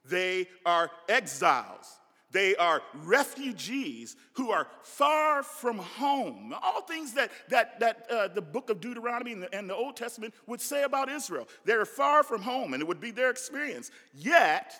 They 0.06 0.48
are 0.66 0.89
exiles. 1.08 2.00
They 2.32 2.56
are 2.58 2.82
refugees 2.94 4.16
who 4.34 4.51
are 4.51 4.68
far 4.84 5.44
from 5.44 5.77
home. 5.77 6.54
All 6.62 6.82
things 6.82 7.13
that, 7.13 7.32
that, 7.50 7.80
that 7.80 8.06
uh, 8.12 8.27
the 8.27 8.42
book 8.42 8.70
of 8.70 8.82
Deuteronomy 8.82 9.32
and 9.32 9.44
the, 9.44 9.56
and 9.56 9.70
the 9.70 9.75
Old 9.75 9.96
Testament 9.96 10.34
would 10.46 10.60
say 10.60 10.84
about 10.84 11.10
Israel. 11.10 11.48
They're 11.63 11.86
far 11.86 12.24
from 12.24 12.42
home, 12.42 12.74
and 12.74 12.82
it 12.82 12.88
would 12.88 13.00
be 13.00 13.12
their 13.12 13.30
experience. 13.30 13.92
Yet, 14.13 14.74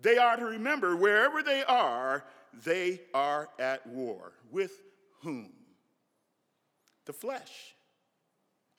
they 0.00 0.16
are 0.16 0.36
to 0.36 0.44
remember 0.44 0.96
wherever 0.96 1.42
they 1.42 1.62
are, 1.62 2.24
they 2.64 3.02
are 3.12 3.50
at 3.58 3.86
war. 3.86 4.32
With 4.50 4.72
whom? 5.20 5.52
The 7.04 7.12
flesh. 7.12 7.74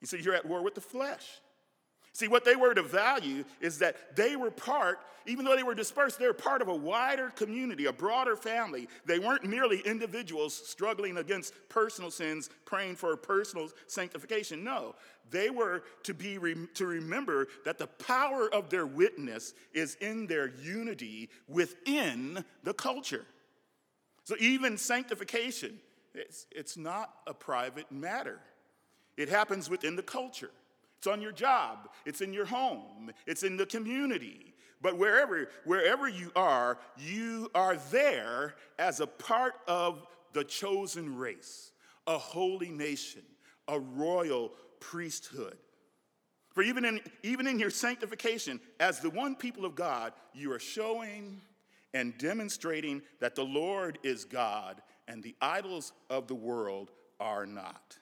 You 0.02 0.08
see, 0.08 0.20
you're 0.20 0.36
at 0.36 0.46
war 0.46 0.64
with 0.64 0.76
the 0.76 0.82
flesh. 0.82 1.42
See, 2.18 2.28
what 2.28 2.46
they 2.46 2.56
were 2.56 2.74
to 2.74 2.82
value 2.82 3.46
is 3.62 3.78
that 3.78 4.16
they 4.16 4.36
were 4.36 4.50
part, 4.50 4.98
even 5.28 5.46
though 5.46 5.56
they 5.56 5.62
were 5.62 5.76
dispersed, 5.76 6.18
they 6.18 6.26
were 6.26 6.34
part 6.34 6.64
of 6.64 6.68
a 6.68 6.76
wider 6.76 7.30
community, 7.30 7.86
a 7.86 7.94
broader 7.94 8.36
family. 8.36 8.88
They 9.06 9.20
weren't 9.20 9.44
merely 9.44 9.82
individuals 9.82 10.56
struggling 10.56 11.18
against 11.18 11.54
personal 11.70 12.10
sins, 12.10 12.50
praying 12.66 12.96
for 12.96 13.16
personal 13.18 13.70
sanctification. 13.86 14.64
No, 14.64 14.96
they 15.30 15.52
were 15.52 15.84
to 16.02 16.16
be 16.16 16.40
to 16.74 16.88
remember 16.88 17.50
that 17.66 17.78
the 17.78 17.86
power 17.86 18.52
of 18.52 18.72
their 18.72 18.88
witness 18.88 19.54
is 19.72 19.94
in 20.02 20.26
their 20.26 20.48
unity 20.48 21.30
within 21.48 22.44
the 22.64 22.74
culture. 22.74 23.28
So 24.24 24.36
even 24.40 24.80
sanctification, 24.80 25.78
it's, 26.16 26.48
it's 26.50 26.78
not 26.78 27.14
a 27.28 27.34
private 27.36 27.92
matter. 27.92 28.40
It 29.18 29.30
happens 29.30 29.70
within 29.70 29.96
the 29.96 30.02
culture. 30.02 30.50
It's 30.98 31.08
on 31.08 31.22
your 31.22 31.32
job, 31.32 31.90
it's 32.06 32.22
in 32.22 32.34
your 32.34 32.46
home, 32.46 33.12
it's 33.26 33.44
in 33.44 33.58
the 33.58 33.66
community. 33.66 34.54
But 34.82 34.98
wherever, 34.98 35.50
wherever 35.66 36.08
you 36.08 36.32
are, 36.36 36.78
you 36.98 37.50
are 37.56 37.78
there 37.92 38.56
as 38.78 39.00
a 39.00 39.08
part 39.08 39.56
of 39.68 40.06
the 40.34 40.44
chosen 40.44 41.16
race, 41.16 41.72
a 42.06 42.18
holy 42.18 42.70
nation, 42.70 43.24
a 43.68 43.80
royal 43.80 44.52
priesthood. 44.80 45.58
For 46.54 46.64
even 46.64 46.86
in, 46.86 47.02
even 47.22 47.46
in 47.48 47.60
your 47.60 47.70
sanctification, 47.70 48.60
as 48.80 49.00
the 49.00 49.10
one 49.10 49.36
people 49.36 49.66
of 49.66 49.76
God, 49.76 50.14
you 50.34 50.52
are 50.52 50.60
showing 50.60 51.42
and 51.94 52.18
demonstrating 52.18 53.02
that 53.20 53.36
the 53.36 53.46
Lord 53.46 54.00
is 54.04 54.26
God 54.26 54.82
and 55.08 55.22
the 55.22 55.36
idols 55.42 55.94
of 56.10 56.28
the 56.28 56.36
world 56.36 56.92
are 57.20 57.46
not. 57.46 57.98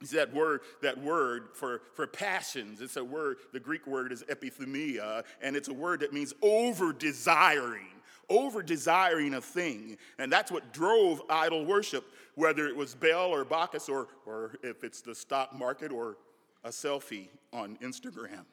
It's 0.00 0.12
that 0.12 0.32
word, 0.32 0.60
that 0.82 0.98
word 0.98 1.48
for, 1.52 1.82
for 1.94 2.06
passions. 2.06 2.80
It's 2.80 2.96
a 2.96 3.04
word, 3.04 3.36
the 3.52 3.60
Greek 3.60 3.86
word 3.86 4.12
is 4.12 4.22
epithumia, 4.24 5.24
and 5.42 5.54
it's 5.54 5.68
a 5.68 5.74
word 5.74 6.00
that 6.00 6.12
means 6.12 6.32
over 6.40 6.92
desiring, 6.92 7.88
over 8.30 8.62
desiring 8.62 9.34
a 9.34 9.40
thing. 9.42 9.98
And 10.18 10.32
that's 10.32 10.50
what 10.50 10.72
drove 10.72 11.20
idol 11.28 11.66
worship, 11.66 12.04
whether 12.34 12.66
it 12.66 12.74
was 12.74 12.94
Baal 12.94 13.30
or 13.30 13.44
Bacchus, 13.44 13.90
or, 13.90 14.08
or 14.24 14.54
if 14.62 14.84
it's 14.84 15.02
the 15.02 15.14
stock 15.14 15.54
market 15.54 15.92
or 15.92 16.16
a 16.64 16.70
selfie 16.70 17.28
on 17.52 17.76
Instagram. 17.82 18.44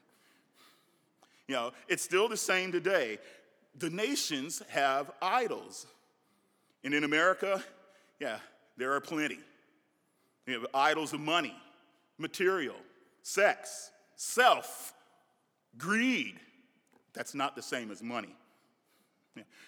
You 1.48 1.56
know, 1.56 1.72
it's 1.88 2.04
still 2.04 2.28
the 2.28 2.36
same 2.36 2.74
today. 2.74 3.20
The 3.80 3.90
nations 3.90 4.62
have 4.70 5.12
idols. 5.22 5.88
And 6.84 6.94
in 6.94 7.06
America, 7.06 7.64
yeah, 8.20 8.40
there 8.76 8.92
are 8.92 9.00
plenty. 9.00 9.40
You 10.48 10.54
have 10.54 10.68
idols 10.74 11.14
of 11.14 11.20
money, 11.20 11.56
material, 12.18 12.78
sex, 13.22 13.92
self, 14.16 14.94
greed. 15.78 16.40
That's 17.14 17.36
not 17.36 17.56
the 17.56 17.62
same 17.62 17.92
as 17.92 18.02
money. 18.02 18.34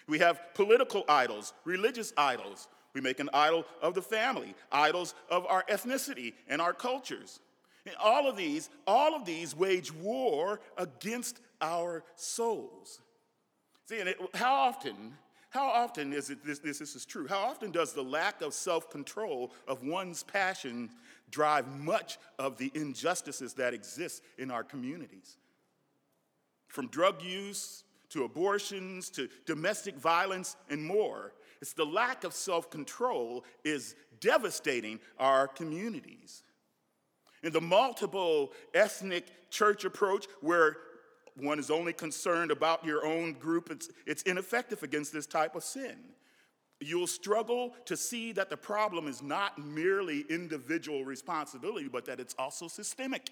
We 0.08 0.18
have 0.18 0.40
political 0.54 1.04
idols, 1.08 1.52
religious 1.64 2.12
idols. 2.16 2.66
We 2.94 3.00
make 3.00 3.20
an 3.20 3.30
idol 3.32 3.66
of 3.80 3.94
the 3.94 4.02
family, 4.02 4.54
idols 4.72 5.14
of 5.30 5.46
our 5.46 5.64
ethnicity 5.70 6.32
and 6.48 6.60
our 6.60 6.72
cultures. 6.72 7.38
And 7.86 7.94
all 7.96 8.28
of 8.28 8.36
these, 8.36 8.68
all 8.86 9.14
of 9.14 9.24
these 9.24 9.54
wage 9.54 9.92
war 9.92 10.60
against 10.76 11.40
our 11.60 12.02
souls. 12.16 13.00
See, 13.86 14.00
and 14.00 14.08
it, 14.08 14.18
how 14.34 14.54
often 14.54 15.14
how 15.50 15.66
often 15.66 16.12
is 16.12 16.30
it 16.30 16.44
this, 16.44 16.60
this, 16.60 16.78
this 16.78 16.94
is 16.94 17.04
true? 17.04 17.26
How 17.26 17.40
often 17.40 17.72
does 17.72 17.92
the 17.92 18.02
lack 18.02 18.40
of 18.40 18.54
self 18.54 18.88
control 18.88 19.52
of 19.66 19.84
one's 19.84 20.22
passion 20.22 20.90
drive 21.30 21.66
much 21.80 22.18
of 22.38 22.56
the 22.56 22.70
injustices 22.74 23.54
that 23.54 23.74
exist 23.74 24.22
in 24.38 24.50
our 24.50 24.62
communities? 24.62 25.36
From 26.68 26.86
drug 26.86 27.20
use 27.22 27.82
to 28.10 28.24
abortions 28.24 29.10
to 29.10 29.28
domestic 29.44 29.96
violence 29.96 30.56
and 30.68 30.84
more. 30.84 31.32
It's 31.60 31.72
the 31.72 31.84
lack 31.84 32.22
of 32.22 32.32
self 32.32 32.70
control 32.70 33.44
is 33.64 33.96
devastating 34.20 35.00
our 35.18 35.48
communities. 35.48 36.44
In 37.42 37.52
the 37.52 37.60
multiple 37.60 38.52
ethnic 38.72 39.50
church 39.50 39.84
approach, 39.84 40.26
where 40.42 40.76
one 41.40 41.58
is 41.58 41.70
only 41.70 41.92
concerned 41.92 42.50
about 42.50 42.84
your 42.84 43.04
own 43.04 43.34
group, 43.34 43.70
it's, 43.70 43.88
it's 44.06 44.22
ineffective 44.22 44.82
against 44.82 45.12
this 45.12 45.26
type 45.26 45.54
of 45.54 45.64
sin. 45.64 45.96
You'll 46.80 47.06
struggle 47.06 47.74
to 47.84 47.96
see 47.96 48.32
that 48.32 48.48
the 48.48 48.56
problem 48.56 49.06
is 49.06 49.22
not 49.22 49.58
merely 49.58 50.24
individual 50.30 51.04
responsibility, 51.04 51.88
but 51.88 52.06
that 52.06 52.20
it's 52.20 52.34
also 52.38 52.68
systemic. 52.68 53.30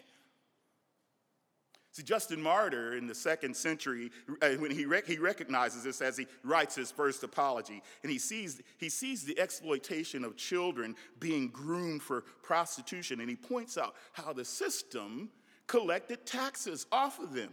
See, 1.92 2.02
Justin 2.02 2.42
Martyr 2.42 2.94
in 2.96 3.06
the 3.06 3.14
second 3.14 3.56
century, 3.56 4.10
uh, 4.42 4.50
when 4.50 4.70
he, 4.70 4.84
rec- 4.84 5.06
he 5.06 5.18
recognizes 5.18 5.82
this 5.82 6.02
as 6.02 6.16
he 6.16 6.26
writes 6.44 6.74
his 6.74 6.90
first 6.90 7.24
apology, 7.24 7.82
and 8.02 8.12
he 8.12 8.18
sees, 8.18 8.60
he 8.76 8.90
sees 8.90 9.24
the 9.24 9.38
exploitation 9.40 10.24
of 10.24 10.36
children 10.36 10.94
being 11.18 11.48
groomed 11.48 12.02
for 12.02 12.20
prostitution, 12.42 13.20
and 13.20 13.30
he 13.30 13.36
points 13.36 13.78
out 13.78 13.94
how 14.12 14.32
the 14.32 14.44
system 14.44 15.30
collected 15.66 16.26
taxes 16.26 16.86
off 16.92 17.18
of 17.18 17.32
them 17.32 17.50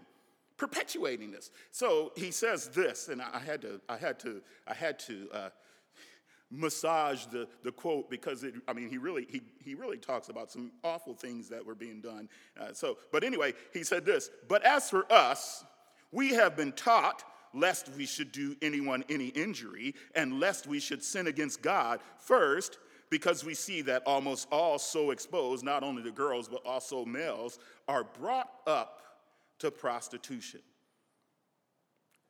perpetuating 0.58 1.32
this. 1.32 1.52
So 1.72 2.12
he 2.16 2.32
says 2.32 2.70
this, 2.70 3.10
and 3.10 3.22
I 3.22 3.40
had 3.40 3.62
to, 3.62 3.82
I 3.90 3.98
had 3.98 4.20
to, 4.20 4.42
I 4.68 4.74
had 4.74 5.00
to 5.00 5.30
uh, 5.34 5.50
massage 6.52 7.26
the, 7.26 7.48
the 7.64 7.72
quote 7.72 8.10
because 8.10 8.44
it, 8.44 8.56
I 8.68 8.74
mean, 8.74 8.90
he 8.90 8.98
really, 8.98 9.28
he, 9.30 9.42
he 9.64 9.76
really 9.76 9.98
talks 9.98 10.30
about 10.30 10.52
some 10.52 10.72
awful 10.84 11.14
things 11.14 11.50
that 11.50 11.66
were 11.66 11.76
being 11.76 12.02
done. 12.02 12.30
Uh, 12.60 12.74
so, 12.74 12.98
but 13.12 13.24
anyway, 13.24 13.54
he 13.74 13.84
said 13.84 14.06
this, 14.06 14.30
but 14.48 14.64
as 14.64 14.90
for 14.90 15.12
us, 15.12 15.66
we 16.12 16.30
have 16.30 16.56
been 16.56 16.72
taught 16.72 17.24
lest 17.54 17.90
we 17.98 18.06
should 18.06 18.32
do 18.32 18.56
anyone 18.62 19.04
any 19.10 19.28
injury 19.28 19.96
and 20.14 20.40
lest 20.40 20.68
we 20.68 20.80
should 20.80 21.04
sin 21.04 21.28
against 21.28 21.62
God 21.62 22.00
first 22.20 22.78
because 23.10 23.44
we 23.46 23.54
see 23.54 23.82
that 23.82 24.04
almost 24.06 24.48
all 24.52 24.78
so 24.78 25.12
exposed, 25.12 25.64
not 25.64 25.84
only 25.84 26.02
the 26.02 26.12
girls, 26.12 26.48
but 26.48 26.66
also 26.66 27.06
males, 27.06 27.60
are 27.88 28.04
brought 28.04 28.50
up 28.68 29.02
to 29.60 29.72
prostitution. 29.72 30.62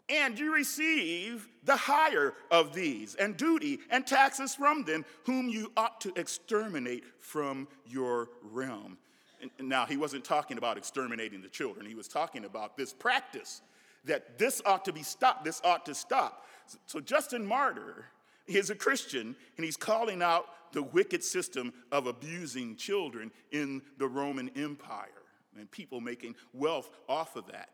And 0.08 0.38
you 0.38 0.54
receive 0.54 1.48
the 1.64 1.76
hire 1.76 2.34
of 2.52 2.76
these, 2.76 3.16
and 3.16 3.36
duty 3.36 3.80
and 3.90 4.06
taxes 4.06 4.54
from 4.54 4.84
them, 4.84 5.04
whom 5.26 5.50
you 5.50 5.72
ought 5.76 6.00
to 6.02 6.14
exterminate 6.16 7.04
from 7.20 7.68
your 7.88 8.30
realm. 8.44 8.98
And 9.42 9.68
now, 9.68 9.86
he 9.86 9.98
wasn't 9.98 10.24
talking 10.24 10.58
about 10.58 10.78
exterminating 10.78 11.42
the 11.42 11.50
children, 11.50 11.86
he 11.86 11.96
was 11.96 12.08
talking 12.08 12.46
about 12.46 12.78
this 12.78 12.94
practice 12.94 13.62
that 14.06 14.38
this 14.38 14.62
ought 14.68 14.86
to 14.86 14.94
be 14.94 15.02
stopped, 15.02 15.44
this 15.44 15.60
ought 15.64 15.86
to 15.88 15.96
stop. 15.96 16.46
So, 16.86 17.00
Justin 17.00 17.46
Martyr 17.46 18.06
is 18.46 18.70
a 18.70 18.76
Christian, 18.76 19.36
and 19.58 19.66
he's 19.66 19.78
calling 19.78 20.22
out 20.22 20.46
the 20.72 20.84
wicked 20.84 21.24
system 21.24 21.74
of 21.92 22.06
abusing 22.06 22.76
children 22.76 23.32
in 23.52 23.82
the 23.98 24.08
Roman 24.08 24.50
Empire 24.56 25.25
and 25.58 25.70
people 25.70 26.02
making 26.02 26.36
wealth 26.54 26.90
off 27.08 27.36
of 27.36 27.48
that. 27.48 27.70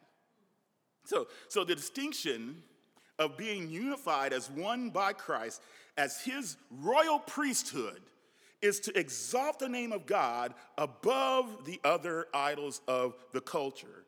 So, 1.06 1.28
so 1.48 1.64
the 1.64 1.76
distinction 1.76 2.62
of 3.20 3.38
being 3.38 3.70
unified 3.70 4.34
as 4.34 4.50
one 4.50 4.90
by 4.90 5.14
Christ, 5.14 5.62
as 5.98 6.22
his 6.22 6.58
royal 6.70 7.20
priesthood, 7.20 8.02
is 8.62 8.80
to 8.82 8.98
exalt 8.98 9.60
the 9.60 9.70
name 9.70 9.92
of 9.92 10.06
God 10.06 10.54
above 10.78 11.66
the 11.66 11.80
other 11.84 12.28
idols 12.34 12.82
of 12.88 13.16
the 13.32 13.42
culture. 13.42 14.01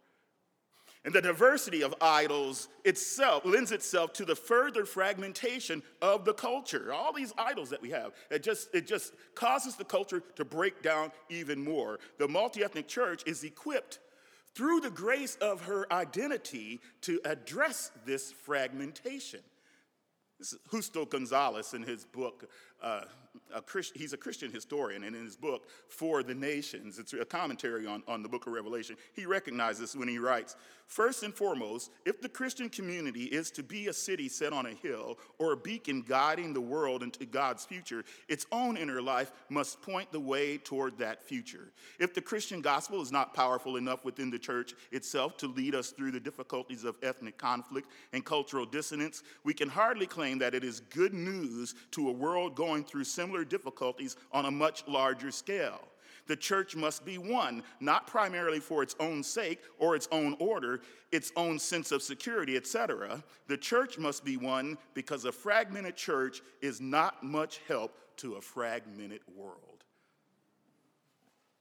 And 1.06 1.14
the 1.14 1.22
diversity 1.22 1.82
of 1.84 1.94
idols 2.00 2.70
itself 2.86 3.44
lends 3.44 3.74
itself 3.74 4.14
to 4.14 4.26
the 4.26 4.36
further 4.36 4.86
fragmentation 4.86 5.84
of 6.02 6.24
the 6.24 6.34
culture. 6.34 6.94
All 6.94 7.12
these 7.12 7.34
idols 7.38 7.70
that 7.72 7.82
we 7.82 7.90
have, 7.90 8.14
it 8.32 8.42
just, 8.42 8.74
it 8.74 8.88
just 8.88 9.14
causes 9.36 9.76
the 9.76 9.84
culture 9.84 10.24
to 10.38 10.46
break 10.46 10.82
down 10.82 11.12
even 11.30 11.62
more. 11.62 12.00
The 12.20 12.28
multi 12.28 12.64
ethnic 12.64 12.88
church 12.88 13.24
is 13.26 13.44
equipped 13.44 14.00
through 14.56 14.80
the 14.80 14.92
grace 14.92 15.36
of 15.42 15.62
her 15.64 15.92
identity 15.92 16.80
to 17.02 17.20
address 17.26 17.92
this 18.06 18.32
fragmentation. 18.32 19.42
This 20.40 20.54
is 20.54 20.60
Justo 20.72 21.06
Gonzalez 21.06 21.74
in 21.74 21.84
his 21.84 22.06
book, 22.06 22.50
a 22.84 23.62
Christ, 23.62 23.94
he's 23.96 24.14
a 24.14 24.18
Christian 24.18 24.52
historian, 24.52 25.04
and 25.04 25.16
in 25.16 25.24
his 25.24 25.36
book, 25.36 25.68
For 25.88 26.24
the 26.24 26.34
Nations, 26.34 27.00
it's 27.00 27.14
a 27.14 27.26
commentary 27.26 27.86
on, 27.86 28.04
on 28.08 28.24
the 28.24 28.30
book 28.30 28.48
of 28.48 28.54
Revelation, 28.54 28.96
he 29.14 29.26
recognizes 29.26 29.96
when 29.96 30.08
he 30.08 30.18
writes 30.18 30.56
First 30.88 31.24
and 31.24 31.34
foremost, 31.34 31.92
if 32.06 32.22
the 32.22 32.30
Christian 32.30 32.70
community 32.70 33.24
is 33.24 33.50
to 33.52 33.64
be 33.64 33.88
a 33.88 33.94
city 33.94 34.28
set 34.30 34.54
on 34.54 34.66
a 34.66 34.74
hill 34.74 35.18
or 35.40 35.54
a 35.54 35.58
beacon 35.58 36.02
guiding 36.02 36.54
the 36.54 36.62
world 36.62 37.04
into 37.04 37.26
God's 37.26 37.66
future, 37.66 38.04
its 38.28 38.46
own 38.52 38.76
inner 38.76 39.02
life 39.02 39.32
must 39.50 39.82
point 39.82 40.12
the 40.12 40.20
way 40.20 40.58
toward 40.58 40.98
that 40.98 41.24
future. 41.24 41.72
If 42.00 42.14
the 42.14 42.22
Christian 42.22 42.62
gospel 42.62 43.02
is 43.02 43.12
not 43.12 43.34
powerful 43.34 43.78
enough 43.78 44.04
within 44.04 44.30
the 44.30 44.38
church 44.38 44.74
itself 44.92 45.38
to 45.38 45.48
lead 45.48 45.74
us 45.74 45.92
through 45.92 46.12
the 46.12 46.20
difficulties 46.20 46.84
of 46.84 46.96
ethnic 47.02 47.38
conflict 47.38 47.90
and 48.12 48.24
cultural 48.24 48.66
dissonance, 48.66 49.24
we 49.44 49.54
can 49.54 49.70
hardly 49.70 50.06
claim 50.06 50.38
that 50.40 50.54
it 50.54 50.64
is 50.64 50.82
good 50.82 51.14
news 51.14 51.76
to 51.92 52.10
a 52.10 52.12
world 52.12 52.56
going 52.56 52.73
through 52.82 53.04
similar 53.04 53.44
difficulties 53.44 54.16
on 54.32 54.46
a 54.46 54.52
much 54.52 54.88
larger 54.88 55.32
scale. 55.32 55.82
The 56.28 56.36
church 56.38 56.76
must 56.76 57.04
be 57.04 57.18
one, 57.18 57.64
not 57.82 58.08
primarily 58.08 58.62
for 58.62 58.82
its 58.82 58.96
own 59.00 59.24
sake 59.24 59.60
or 59.78 59.96
its 59.96 60.08
own 60.12 60.38
order, 60.40 60.80
its 61.12 61.34
own 61.36 61.60
sense 61.60 61.92
of 61.92 62.02
security, 62.02 62.56
etc. 62.56 63.22
The 63.48 63.58
church 63.58 63.98
must 63.98 64.24
be 64.24 64.38
one 64.38 64.78
because 64.94 65.26
a 65.26 65.32
fragmented 65.34 65.98
church 65.98 66.42
is 66.62 66.80
not 66.80 67.24
much 67.24 67.60
help 67.68 67.98
to 68.18 68.36
a 68.36 68.42
fragmented 68.42 69.22
world. 69.36 69.84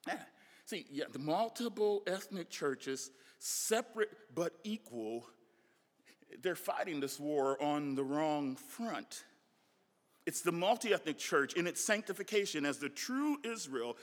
Yeah. 0.07 0.19
See, 0.65 0.87
yeah, 0.91 1.05
the 1.13 1.19
multiple 1.19 2.03
ethnic 2.07 2.49
churches, 2.49 3.11
separate 3.39 4.11
but 4.35 4.53
equal, 4.63 5.27
they're 6.41 6.55
fighting 6.55 7.01
this 7.01 7.19
war 7.19 7.61
on 7.61 7.95
the 7.95 8.05
wrong 8.05 8.55
front. 8.55 9.25
It's 10.27 10.41
the 10.41 10.53
multi 10.53 10.93
ethnic 10.93 11.19
church 11.19 11.55
in 11.55 11.67
its 11.67 11.85
sanctification 11.85 12.65
as 12.65 12.79
the 12.79 12.89
true 12.89 13.39
Israel 13.45 13.97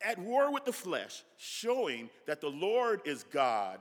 at 0.00 0.18
war 0.18 0.52
with 0.52 0.64
the 0.64 0.72
flesh, 0.72 1.22
showing 1.36 2.10
that 2.26 2.40
the 2.40 2.50
Lord 2.50 3.00
is 3.04 3.22
God, 3.24 3.78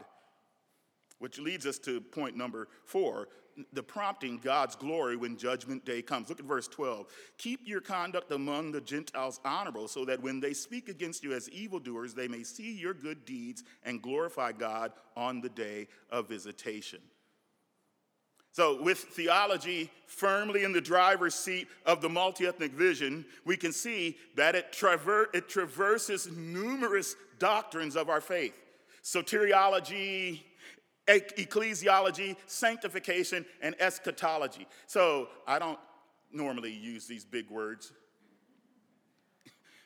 which 1.19 1.39
leads 1.39 1.65
us 1.65 1.79
to 1.79 1.99
point 1.99 2.37
number 2.37 2.67
four 2.85 3.27
the 3.71 3.83
prompting 3.83 4.39
God's 4.39 4.75
glory 4.75 5.15
when 5.15 5.37
judgment 5.37 5.85
day 5.85 6.01
comes. 6.01 6.29
Look 6.29 6.39
at 6.39 6.45
verse 6.45 6.67
12. 6.67 7.07
Keep 7.37 7.61
your 7.65 7.81
conduct 7.81 8.31
among 8.31 8.71
the 8.71 8.81
Gentiles 8.81 9.39
honorable, 9.45 9.87
so 9.87 10.05
that 10.05 10.21
when 10.21 10.39
they 10.39 10.53
speak 10.53 10.89
against 10.89 11.23
you 11.23 11.33
as 11.33 11.49
evildoers, 11.49 12.13
they 12.13 12.27
may 12.27 12.43
see 12.43 12.73
your 12.73 12.93
good 12.93 13.25
deeds 13.25 13.63
and 13.83 14.01
glorify 14.01 14.51
God 14.51 14.93
on 15.15 15.41
the 15.41 15.49
day 15.49 15.87
of 16.09 16.27
visitation. 16.27 16.99
So, 18.53 18.79
with 18.83 18.99
theology 18.99 19.89
firmly 20.05 20.63
in 20.63 20.73
the 20.73 20.79
driver's 20.79 21.33
seat 21.33 21.67
of 21.87 22.01
the 22.01 22.09
multi 22.09 22.45
ethnic 22.45 22.71
vision, 22.71 23.25
we 23.45 23.57
can 23.57 23.71
see 23.71 24.15
that 24.35 24.53
it, 24.53 24.71
traver- 24.71 25.25
it 25.33 25.49
traverses 25.49 26.29
numerous 26.31 27.15
doctrines 27.39 27.95
of 27.95 28.09
our 28.09 28.21
faith 28.21 28.53
soteriology, 29.03 30.43
ecclesiology, 31.07 32.37
sanctification, 32.45 33.43
and 33.59 33.75
eschatology. 33.81 34.67
So, 34.85 35.29
I 35.47 35.57
don't 35.57 35.79
normally 36.31 36.71
use 36.71 37.07
these 37.07 37.25
big 37.25 37.49
words. 37.49 37.91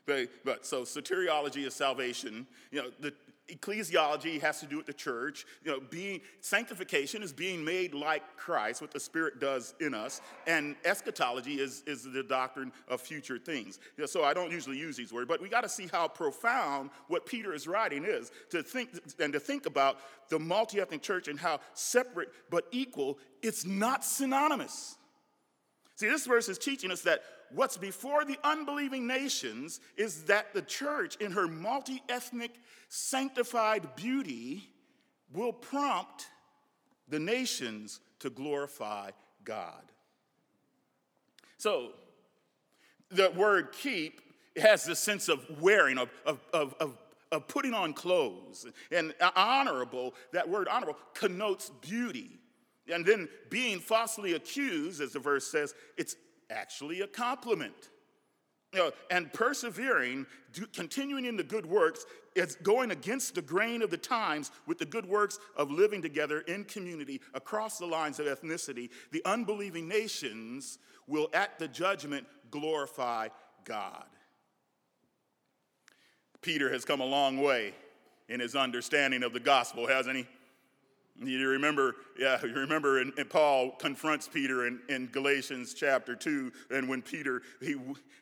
But, 0.05 0.29
but 0.45 0.65
so 0.65 0.83
soteriology 0.83 1.67
is 1.67 1.75
salvation. 1.75 2.47
You 2.71 2.83
know, 2.83 2.91
the, 3.01 3.13
ecclesiology 3.47 4.41
has 4.41 4.59
to 4.59 4.65
do 4.65 4.77
with 4.77 4.85
the 4.85 4.93
church. 4.93 5.45
You 5.63 5.71
know, 5.71 5.79
being 5.89 6.21
sanctification 6.41 7.23
is 7.23 7.33
being 7.33 7.63
made 7.63 7.93
like 7.93 8.23
Christ, 8.37 8.81
what 8.81 8.91
the 8.91 8.99
Spirit 8.99 9.39
does 9.39 9.73
in 9.79 9.93
us, 9.93 10.21
and 10.45 10.75
eschatology 10.85 11.59
is, 11.59 11.83
is 11.87 12.03
the 12.03 12.23
doctrine 12.23 12.71
of 12.87 13.01
future 13.01 13.37
things. 13.37 13.79
You 13.97 14.03
know, 14.03 14.07
so 14.07 14.23
I 14.23 14.33
don't 14.33 14.51
usually 14.51 14.77
use 14.77 14.97
these 14.97 15.13
words, 15.13 15.27
but 15.27 15.41
we 15.41 15.49
got 15.49 15.61
to 15.61 15.69
see 15.69 15.87
how 15.91 16.07
profound 16.07 16.89
what 17.07 17.25
Peter 17.25 17.53
is 17.53 17.67
writing 17.67 18.03
is 18.05 18.31
to 18.49 18.63
think 18.63 18.89
and 19.19 19.33
to 19.33 19.39
think 19.39 19.65
about 19.65 19.97
the 20.29 20.39
multi-ethnic 20.39 21.01
church 21.01 21.27
and 21.27 21.39
how 21.39 21.59
separate 21.73 22.29
but 22.49 22.65
equal. 22.71 23.17
It's 23.41 23.65
not 23.65 24.03
synonymous. 24.03 24.95
See, 25.95 26.07
this 26.07 26.27
verse 26.27 26.47
is 26.47 26.59
teaching 26.59 26.91
us 26.91 27.01
that 27.01 27.23
what's 27.53 27.77
before 27.77 28.25
the 28.25 28.37
unbelieving 28.43 29.07
nations 29.07 29.79
is 29.95 30.23
that 30.23 30.53
the 30.53 30.61
church, 30.61 31.15
in 31.17 31.31
her 31.31 31.47
multi 31.47 32.01
ethnic, 32.09 32.51
sanctified 32.89 33.95
beauty, 33.95 34.69
will 35.33 35.53
prompt 35.53 36.27
the 37.09 37.19
nations 37.19 37.99
to 38.19 38.29
glorify 38.29 39.11
God. 39.43 39.83
So, 41.57 41.91
the 43.09 43.31
word 43.31 43.71
keep 43.71 44.21
has 44.57 44.83
the 44.83 44.95
sense 44.95 45.29
of 45.29 45.45
wearing, 45.61 45.97
of, 45.97 46.09
of, 46.25 46.39
of, 46.53 46.73
of, 46.79 46.97
of 47.31 47.47
putting 47.47 47.73
on 47.73 47.93
clothes. 47.93 48.65
And 48.91 49.13
honorable, 49.35 50.13
that 50.33 50.47
word 50.47 50.67
honorable, 50.67 50.99
connotes 51.13 51.71
beauty. 51.81 52.39
And 52.91 53.05
then 53.05 53.27
being 53.49 53.79
falsely 53.79 54.33
accused, 54.33 55.01
as 55.01 55.13
the 55.13 55.19
verse 55.19 55.45
says, 55.45 55.73
it's 55.97 56.15
actually 56.49 57.01
a 57.01 57.07
compliment. 57.07 57.89
You 58.73 58.79
know, 58.79 58.91
and 59.09 59.31
persevering, 59.31 60.25
do, 60.51 60.65
continuing 60.67 61.25
in 61.25 61.37
the 61.37 61.43
good 61.43 61.65
works, 61.65 62.05
is 62.35 62.55
going 62.55 62.91
against 62.91 63.33
the 63.33 63.41
grain 63.41 63.81
of 63.81 63.89
the 63.89 63.97
times 63.97 64.51
with 64.67 64.77
the 64.77 64.85
good 64.85 65.05
works 65.05 65.39
of 65.55 65.71
living 65.71 66.01
together 66.01 66.41
in 66.41 66.65
community 66.65 67.21
across 67.33 67.77
the 67.77 67.85
lines 67.85 68.19
of 68.19 68.25
ethnicity. 68.25 68.89
The 69.11 69.23
unbelieving 69.25 69.87
nations 69.87 70.79
will, 71.07 71.29
at 71.33 71.57
the 71.59 71.67
judgment, 71.67 72.27
glorify 72.51 73.29
God. 73.63 74.05
Peter 76.41 76.71
has 76.71 76.85
come 76.85 76.99
a 76.99 77.05
long 77.05 77.41
way 77.41 77.73
in 78.29 78.39
his 78.39 78.55
understanding 78.55 79.23
of 79.23 79.33
the 79.33 79.39
gospel, 79.39 79.87
hasn't 79.87 80.17
he? 80.17 80.27
You 81.23 81.49
remember, 81.49 81.95
yeah, 82.17 82.39
you 82.43 82.53
remember, 82.53 83.01
and, 83.01 83.13
Paul 83.29 83.71
confronts 83.71 84.27
Peter 84.27 84.67
in, 84.67 84.79
in 84.89 85.07
Galatians 85.07 85.73
chapter 85.73 86.15
2, 86.15 86.51
and 86.71 86.87
when 86.87 87.01
Peter, 87.01 87.41
he, 87.61 87.75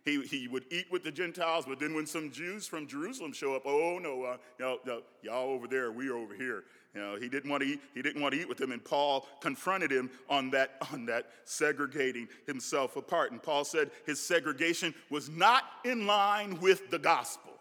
he, 0.06 0.22
he 0.24 0.48
would 0.48 0.66
eat 0.72 0.86
with 0.92 1.04
the 1.04 1.12
Gentiles, 1.12 1.66
but 1.68 1.80
then 1.80 1.94
when 1.94 2.06
some 2.06 2.32
Jews 2.32 2.68
from 2.68 2.88
Jerusalem 2.88 3.34
show 3.34 3.56
up, 3.56 3.64
oh 3.66 4.00
no, 4.00 4.24
uh, 4.24 4.38
you 4.58 4.66
know, 4.66 4.80
no, 4.86 5.02
y'all 5.22 5.50
over 5.50 5.68
there, 5.68 5.92
we 5.92 6.10
are 6.10 6.18
over 6.18 6.34
here. 6.34 6.64
You 6.94 7.02
know, 7.02 7.16
he 7.18 7.28
didn't 7.28 7.50
want 7.50 7.62
to 7.62 7.70
eat, 7.70 7.82
he 7.94 8.02
didn't 8.02 8.22
want 8.22 8.34
to 8.34 8.40
eat 8.40 8.48
with 8.48 8.58
them, 8.58 8.72
and 8.72 8.84
Paul 8.84 9.28
confronted 9.42 9.92
him 9.92 10.10
on 10.30 10.50
that, 10.52 10.78
on 10.94 11.06
that 11.08 11.30
segregating 11.44 12.30
himself 12.48 12.96
apart. 12.96 13.32
And 13.32 13.44
Paul 13.44 13.66
said 13.66 13.92
his 14.06 14.20
segregation 14.20 14.96
was 15.10 15.30
not 15.30 15.64
in 15.84 16.08
line 16.08 16.60
with 16.62 16.90
the 16.90 17.00
gospel. 17.00 17.55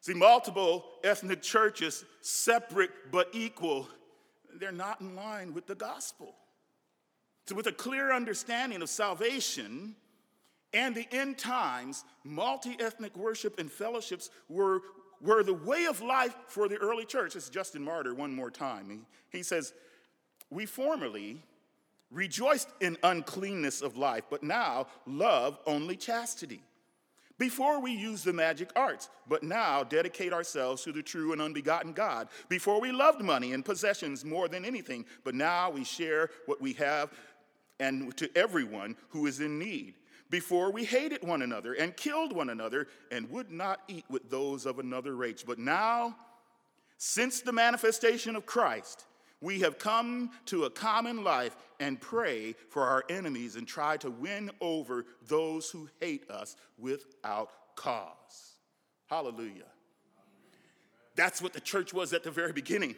See, 0.00 0.14
multiple 0.14 0.84
ethnic 1.04 1.42
churches, 1.42 2.04
separate 2.22 2.90
but 3.10 3.28
equal, 3.32 3.86
they're 4.58 4.72
not 4.72 5.00
in 5.00 5.14
line 5.14 5.52
with 5.52 5.66
the 5.66 5.74
gospel. 5.74 6.34
So, 7.46 7.54
with 7.54 7.66
a 7.66 7.72
clear 7.72 8.12
understanding 8.12 8.80
of 8.80 8.88
salvation 8.88 9.94
and 10.72 10.94
the 10.94 11.06
end 11.12 11.36
times, 11.36 12.04
multi 12.24 12.76
ethnic 12.80 13.16
worship 13.16 13.58
and 13.58 13.70
fellowships 13.70 14.30
were, 14.48 14.80
were 15.20 15.42
the 15.42 15.54
way 15.54 15.84
of 15.84 16.00
life 16.00 16.34
for 16.46 16.68
the 16.68 16.76
early 16.76 17.04
church. 17.04 17.36
It's 17.36 17.50
Justin 17.50 17.84
Martyr 17.84 18.14
one 18.14 18.34
more 18.34 18.50
time. 18.50 18.88
He, 18.88 19.38
he 19.38 19.42
says, 19.42 19.74
We 20.48 20.64
formerly 20.64 21.42
rejoiced 22.10 22.68
in 22.80 22.96
uncleanness 23.02 23.82
of 23.82 23.96
life, 23.96 24.24
but 24.30 24.42
now 24.42 24.86
love 25.06 25.58
only 25.66 25.96
chastity 25.96 26.62
before 27.40 27.80
we 27.80 27.90
used 27.90 28.26
the 28.26 28.34
magic 28.34 28.70
arts, 28.76 29.08
but 29.26 29.42
now 29.42 29.82
dedicate 29.82 30.30
ourselves 30.30 30.82
to 30.84 30.92
the 30.92 31.02
true 31.02 31.32
and 31.32 31.40
unbegotten 31.40 31.94
God. 31.94 32.28
Before 32.50 32.82
we 32.82 32.92
loved 32.92 33.22
money 33.22 33.54
and 33.54 33.64
possessions 33.64 34.26
more 34.26 34.46
than 34.46 34.66
anything, 34.66 35.06
but 35.24 35.34
now 35.34 35.70
we 35.70 35.82
share 35.82 36.28
what 36.44 36.60
we 36.60 36.74
have 36.74 37.10
and 37.80 38.14
to 38.18 38.30
everyone 38.36 38.94
who 39.08 39.26
is 39.26 39.40
in 39.40 39.58
need. 39.58 39.94
Before 40.28 40.70
we 40.70 40.84
hated 40.84 41.24
one 41.24 41.40
another 41.40 41.72
and 41.72 41.96
killed 41.96 42.36
one 42.36 42.50
another 42.50 42.88
and 43.10 43.28
would 43.30 43.50
not 43.50 43.80
eat 43.88 44.04
with 44.10 44.28
those 44.28 44.66
of 44.66 44.78
another 44.78 45.16
race. 45.16 45.42
But 45.42 45.58
now, 45.58 46.14
since 46.98 47.40
the 47.40 47.52
manifestation 47.52 48.36
of 48.36 48.44
Christ, 48.44 49.06
we 49.40 49.60
have 49.60 49.78
come 49.78 50.30
to 50.46 50.64
a 50.64 50.70
common 50.70 51.24
life 51.24 51.56
and 51.78 52.00
pray 52.00 52.54
for 52.68 52.84
our 52.84 53.04
enemies 53.08 53.56
and 53.56 53.66
try 53.66 53.96
to 53.98 54.10
win 54.10 54.50
over 54.60 55.06
those 55.28 55.70
who 55.70 55.88
hate 56.00 56.30
us 56.30 56.56
without 56.78 57.50
cause. 57.76 58.58
Hallelujah. 59.06 59.64
That's 61.16 61.42
what 61.42 61.52
the 61.52 61.60
church 61.60 61.92
was 61.92 62.12
at 62.12 62.22
the 62.22 62.30
very 62.30 62.52
beginning. 62.52 62.94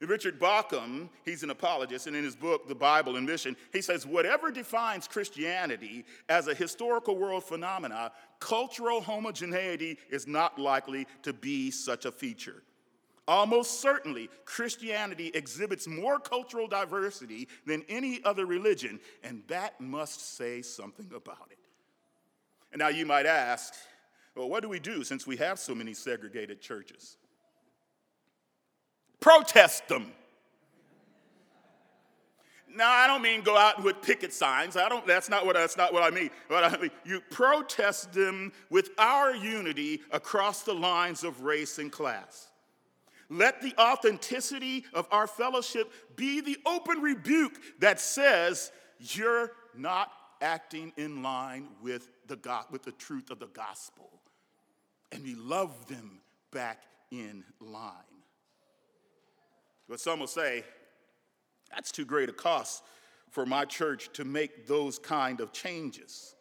Richard 0.00 0.38
Bauckham, 0.38 1.08
he's 1.24 1.42
an 1.42 1.48
apologist, 1.48 2.06
and 2.06 2.14
in 2.14 2.22
his 2.22 2.36
book, 2.36 2.68
The 2.68 2.74
Bible 2.74 3.16
and 3.16 3.26
Mission, 3.26 3.56
he 3.72 3.80
says 3.80 4.06
whatever 4.06 4.50
defines 4.50 5.08
Christianity 5.08 6.04
as 6.28 6.48
a 6.48 6.54
historical 6.54 7.16
world 7.16 7.44
phenomena, 7.44 8.12
cultural 8.38 9.00
homogeneity 9.00 9.98
is 10.10 10.26
not 10.26 10.58
likely 10.58 11.06
to 11.22 11.32
be 11.32 11.70
such 11.70 12.04
a 12.04 12.12
feature. 12.12 12.62
Almost 13.28 13.80
certainly, 13.80 14.30
Christianity 14.44 15.32
exhibits 15.34 15.88
more 15.88 16.20
cultural 16.20 16.68
diversity 16.68 17.48
than 17.66 17.84
any 17.88 18.20
other 18.24 18.46
religion, 18.46 19.00
and 19.24 19.42
that 19.48 19.80
must 19.80 20.36
say 20.36 20.62
something 20.62 21.10
about 21.14 21.48
it. 21.50 21.58
And 22.72 22.78
now 22.78 22.88
you 22.88 23.04
might 23.04 23.26
ask, 23.26 23.74
well, 24.36 24.48
what 24.48 24.62
do 24.62 24.68
we 24.68 24.78
do 24.78 25.02
since 25.02 25.26
we 25.26 25.36
have 25.38 25.58
so 25.58 25.74
many 25.74 25.92
segregated 25.92 26.60
churches? 26.60 27.16
Protest 29.18 29.88
them. 29.88 30.12
Now, 32.72 32.90
I 32.90 33.06
don't 33.06 33.22
mean 33.22 33.40
go 33.42 33.56
out 33.56 33.82
with 33.82 34.02
picket 34.02 34.34
signs. 34.34 34.76
I 34.76 34.88
don't, 34.88 35.06
that's, 35.06 35.30
not 35.30 35.46
what, 35.46 35.54
that's 35.56 35.78
not 35.78 35.94
what 35.94 36.02
I 36.02 36.14
mean. 36.14 36.30
But 36.48 36.64
I 36.64 36.78
mean, 36.78 36.90
you 37.04 37.22
protest 37.30 38.12
them 38.12 38.52
with 38.70 38.90
our 38.98 39.34
unity 39.34 40.02
across 40.12 40.62
the 40.62 40.74
lines 40.74 41.24
of 41.24 41.40
race 41.42 41.78
and 41.78 41.90
class. 41.90 42.48
Let 43.28 43.60
the 43.60 43.74
authenticity 43.78 44.84
of 44.94 45.06
our 45.10 45.26
fellowship 45.26 45.92
be 46.14 46.40
the 46.40 46.58
open 46.64 47.00
rebuke 47.00 47.60
that 47.80 48.00
says, 48.00 48.70
You're 49.00 49.52
not 49.76 50.12
acting 50.40 50.92
in 50.96 51.22
line 51.22 51.68
with 51.82 52.08
the, 52.26 52.36
God, 52.36 52.66
with 52.70 52.82
the 52.82 52.92
truth 52.92 53.30
of 53.30 53.38
the 53.38 53.48
gospel. 53.48 54.10
And 55.12 55.24
we 55.24 55.34
love 55.34 55.86
them 55.86 56.20
back 56.52 56.82
in 57.10 57.44
line. 57.60 57.92
But 59.88 60.00
some 60.00 60.20
will 60.20 60.26
say, 60.26 60.64
that's 61.72 61.92
too 61.92 62.04
great 62.04 62.28
a 62.28 62.32
cost 62.32 62.82
for 63.30 63.46
my 63.46 63.64
church 63.64 64.10
to 64.14 64.24
make 64.24 64.66
those 64.66 64.98
kind 64.98 65.40
of 65.40 65.52
changes. 65.52 66.34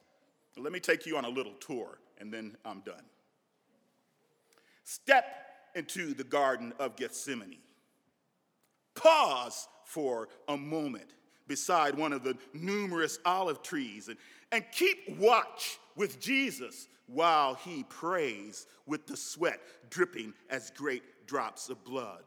Let 0.57 0.71
me 0.71 0.79
take 0.79 1.05
you 1.05 1.17
on 1.17 1.25
a 1.25 1.29
little 1.29 1.53
tour, 1.53 1.99
and 2.19 2.33
then 2.33 2.55
I'm 2.63 2.79
done. 2.81 3.03
Step 4.85 5.25
into 5.75 6.13
the 6.13 6.23
Garden 6.23 6.73
of 6.79 6.95
Gethsemane. 6.95 7.57
Pause 8.95 9.67
for 9.83 10.29
a 10.47 10.57
moment 10.57 11.13
beside 11.47 11.95
one 11.95 12.13
of 12.13 12.23
the 12.23 12.37
numerous 12.53 13.19
olive 13.25 13.61
trees 13.61 14.07
and, 14.07 14.17
and 14.51 14.65
keep 14.71 15.17
watch 15.19 15.77
with 15.95 16.19
Jesus 16.19 16.87
while 17.07 17.53
he 17.53 17.83
prays 17.83 18.65
with 18.87 19.05
the 19.05 19.17
sweat 19.17 19.59
dripping 19.89 20.33
as 20.49 20.71
great 20.71 21.27
drops 21.27 21.69
of 21.69 21.83
blood. 21.83 22.23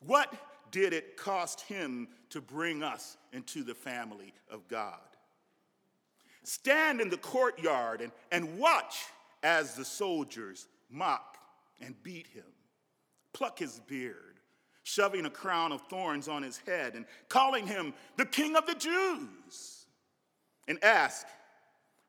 What 0.00 0.32
did 0.70 0.92
it 0.92 1.16
cost 1.16 1.60
him 1.62 2.08
to 2.30 2.40
bring 2.40 2.82
us 2.82 3.16
into 3.32 3.62
the 3.62 3.74
family 3.74 4.32
of 4.50 4.66
God? 4.68 5.00
Stand 6.44 7.00
in 7.00 7.10
the 7.10 7.18
courtyard 7.18 8.00
and, 8.00 8.12
and 8.32 8.58
watch 8.58 9.04
as 9.42 9.74
the 9.74 9.84
soldiers 9.84 10.66
mock 10.90 11.27
and 11.80 12.00
beat 12.02 12.26
him, 12.28 12.44
pluck 13.32 13.58
his 13.58 13.80
beard, 13.86 14.40
shoving 14.82 15.26
a 15.26 15.30
crown 15.30 15.72
of 15.72 15.82
thorns 15.82 16.28
on 16.28 16.42
his 16.42 16.58
head, 16.58 16.94
and 16.94 17.04
calling 17.28 17.66
him 17.66 17.94
the 18.16 18.26
King 18.26 18.56
of 18.56 18.66
the 18.66 18.74
Jews. 18.74 19.86
And 20.66 20.82
ask, 20.82 21.26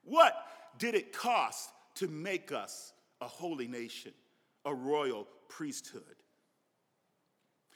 what 0.03 0.33
did 0.77 0.95
it 0.95 1.13
cost 1.13 1.69
to 1.95 2.07
make 2.07 2.51
us 2.51 2.93
a 3.21 3.27
holy 3.27 3.67
nation, 3.67 4.13
a 4.65 4.73
royal 4.73 5.27
priesthood? 5.47 6.03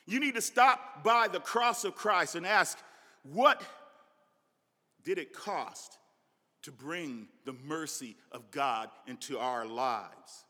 You 0.05 0.19
need 0.19 0.35
to 0.35 0.41
stop 0.41 1.03
by 1.03 1.27
the 1.27 1.39
cross 1.39 1.85
of 1.85 1.95
Christ 1.95 2.35
and 2.35 2.45
ask, 2.45 2.77
what 3.23 3.61
did 5.03 5.17
it 5.17 5.33
cost 5.33 5.97
to 6.63 6.71
bring 6.71 7.27
the 7.45 7.53
mercy 7.53 8.15
of 8.31 8.51
God 8.51 8.89
into 9.07 9.37
our 9.37 9.65
lives? 9.65 10.45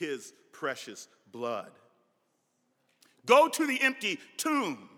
His 0.00 0.32
precious 0.50 1.06
blood. 1.30 1.70
Go 3.26 3.48
to 3.48 3.66
the 3.66 3.80
empty 3.80 4.18
tomb 4.36 4.88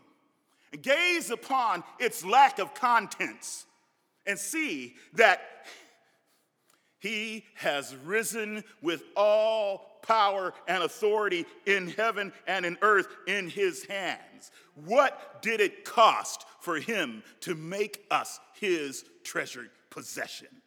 and 0.73 0.81
gaze 0.81 1.31
upon 1.31 1.83
its 1.99 2.25
lack 2.25 2.59
of 2.59 2.73
contents 2.73 3.67
and 4.27 4.38
see 4.38 4.95
that 5.15 5.43
he 7.01 7.45
has 7.55 7.97
risen 8.05 8.62
with 8.81 9.03
all 9.17 9.99
power 10.03 10.55
and 10.69 10.85
authority 10.85 11.47
in 11.67 11.88
heaven 11.88 12.33
and 12.47 12.65
in 12.65 12.79
earth 12.81 13.09
in 13.27 13.49
his 13.49 13.85
hands. 13.87 14.53
What 14.77 15.43
did 15.43 15.61
it 15.61 15.85
cost 15.85 16.47
for 16.61 16.77
him 16.77 17.25
to 17.41 17.57
make 17.57 18.05
us 18.12 18.38
his 18.55 19.05
treasured 19.25 19.71
possession? 19.91 20.62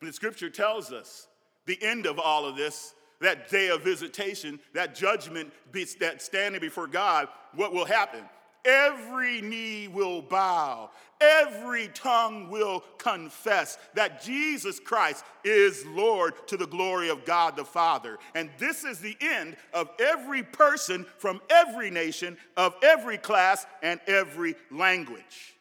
The 0.00 0.12
scripture 0.12 0.50
tells 0.50 0.92
us 0.92 1.26
the 1.66 1.78
end 1.82 2.06
of 2.06 2.18
all 2.18 2.46
of 2.46 2.56
this, 2.56 2.94
that 3.20 3.48
day 3.50 3.68
of 3.68 3.82
visitation, 3.82 4.60
that 4.74 4.94
judgment, 4.94 5.52
that 6.00 6.22
standing 6.22 6.60
before 6.60 6.86
God, 6.86 7.28
what 7.54 7.72
will 7.72 7.84
happen? 7.84 8.24
Every 8.64 9.40
knee 9.40 9.88
will 9.88 10.20
bow, 10.20 10.90
every 11.20 11.88
tongue 11.88 12.50
will 12.50 12.84
confess 12.98 13.78
that 13.94 14.22
Jesus 14.22 14.78
Christ 14.78 15.24
is 15.44 15.86
Lord 15.86 16.34
to 16.48 16.56
the 16.56 16.66
glory 16.66 17.08
of 17.08 17.24
God 17.24 17.56
the 17.56 17.64
Father. 17.64 18.18
And 18.34 18.50
this 18.58 18.84
is 18.84 18.98
the 18.98 19.16
end 19.20 19.56
of 19.72 19.90
every 19.98 20.42
person 20.42 21.06
from 21.18 21.40
every 21.50 21.90
nation, 21.90 22.36
of 22.56 22.74
every 22.82 23.16
class, 23.16 23.64
and 23.82 24.00
every 24.06 24.54
language. 24.70 25.54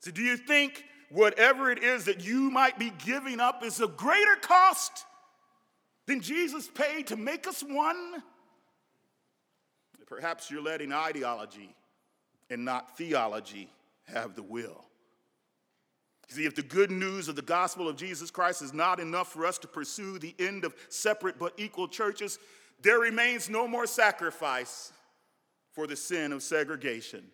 So, 0.00 0.10
do 0.12 0.22
you 0.22 0.36
think 0.36 0.84
whatever 1.10 1.70
it 1.70 1.82
is 1.82 2.04
that 2.04 2.24
you 2.24 2.50
might 2.50 2.78
be 2.78 2.92
giving 3.04 3.40
up 3.40 3.64
is 3.64 3.80
a 3.80 3.88
greater 3.88 4.36
cost 4.40 5.04
than 6.06 6.20
Jesus 6.20 6.68
paid 6.68 7.06
to 7.08 7.16
make 7.16 7.46
us 7.46 7.62
one? 7.62 8.22
Perhaps 10.06 10.50
you're 10.50 10.62
letting 10.62 10.92
ideology 10.92 11.74
and 12.48 12.64
not 12.64 12.96
theology 12.96 13.68
have 14.04 14.36
the 14.36 14.42
will. 14.42 14.84
See, 16.28 16.44
if 16.44 16.54
the 16.54 16.62
good 16.62 16.90
news 16.90 17.28
of 17.28 17.36
the 17.36 17.42
gospel 17.42 17.88
of 17.88 17.96
Jesus 17.96 18.30
Christ 18.30 18.62
is 18.62 18.72
not 18.72 18.98
enough 18.98 19.32
for 19.32 19.46
us 19.46 19.58
to 19.58 19.68
pursue 19.68 20.18
the 20.18 20.34
end 20.38 20.64
of 20.64 20.74
separate 20.88 21.38
but 21.38 21.52
equal 21.56 21.86
churches, 21.86 22.38
there 22.82 22.98
remains 22.98 23.48
no 23.48 23.68
more 23.68 23.86
sacrifice 23.86 24.92
for 25.72 25.86
the 25.86 25.96
sin 25.96 26.32
of 26.32 26.42
segregation. 26.42 27.24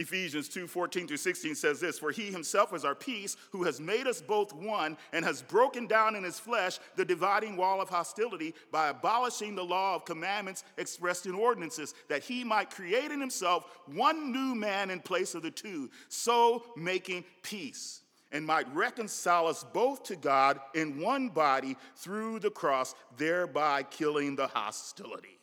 Ephesians 0.00 0.48
2 0.48 0.66
14 0.66 1.06
through 1.06 1.16
16 1.18 1.54
says 1.54 1.78
this 1.78 1.98
For 1.98 2.10
he 2.10 2.32
himself 2.32 2.74
is 2.74 2.86
our 2.86 2.94
peace, 2.94 3.36
who 3.52 3.64
has 3.64 3.80
made 3.80 4.06
us 4.06 4.22
both 4.22 4.54
one, 4.54 4.96
and 5.12 5.22
has 5.26 5.42
broken 5.42 5.86
down 5.86 6.16
in 6.16 6.24
his 6.24 6.40
flesh 6.40 6.78
the 6.96 7.04
dividing 7.04 7.54
wall 7.54 7.82
of 7.82 7.90
hostility 7.90 8.54
by 8.72 8.88
abolishing 8.88 9.54
the 9.54 9.62
law 9.62 9.94
of 9.94 10.06
commandments 10.06 10.64
expressed 10.78 11.26
in 11.26 11.34
ordinances, 11.34 11.94
that 12.08 12.22
he 12.22 12.42
might 12.42 12.70
create 12.70 13.10
in 13.10 13.20
himself 13.20 13.66
one 13.84 14.32
new 14.32 14.54
man 14.54 14.88
in 14.88 15.00
place 15.00 15.34
of 15.34 15.42
the 15.42 15.50
two, 15.50 15.90
so 16.08 16.64
making 16.76 17.22
peace, 17.42 18.00
and 18.32 18.46
might 18.46 18.74
reconcile 18.74 19.48
us 19.48 19.66
both 19.74 20.02
to 20.04 20.16
God 20.16 20.58
in 20.74 20.98
one 20.98 21.28
body 21.28 21.76
through 21.96 22.38
the 22.38 22.50
cross, 22.50 22.94
thereby 23.18 23.82
killing 23.82 24.34
the 24.34 24.46
hostility. 24.46 25.38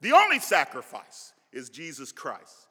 The 0.00 0.12
only 0.12 0.38
sacrifice 0.38 1.34
is 1.52 1.68
Jesus 1.68 2.12
Christ. 2.12 2.68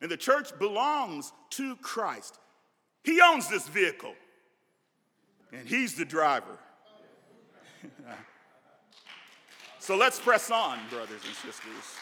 And 0.00 0.10
the 0.10 0.16
church 0.16 0.58
belongs 0.58 1.32
to 1.50 1.76
Christ. 1.76 2.38
He 3.04 3.20
owns 3.20 3.48
this 3.48 3.68
vehicle, 3.68 4.14
and 5.52 5.66
He's 5.66 5.94
the 5.94 6.04
driver. 6.04 6.58
so 9.78 9.96
let's 9.96 10.18
press 10.18 10.50
on, 10.50 10.78
brothers 10.90 11.22
and 11.26 11.34
sisters. 11.34 11.96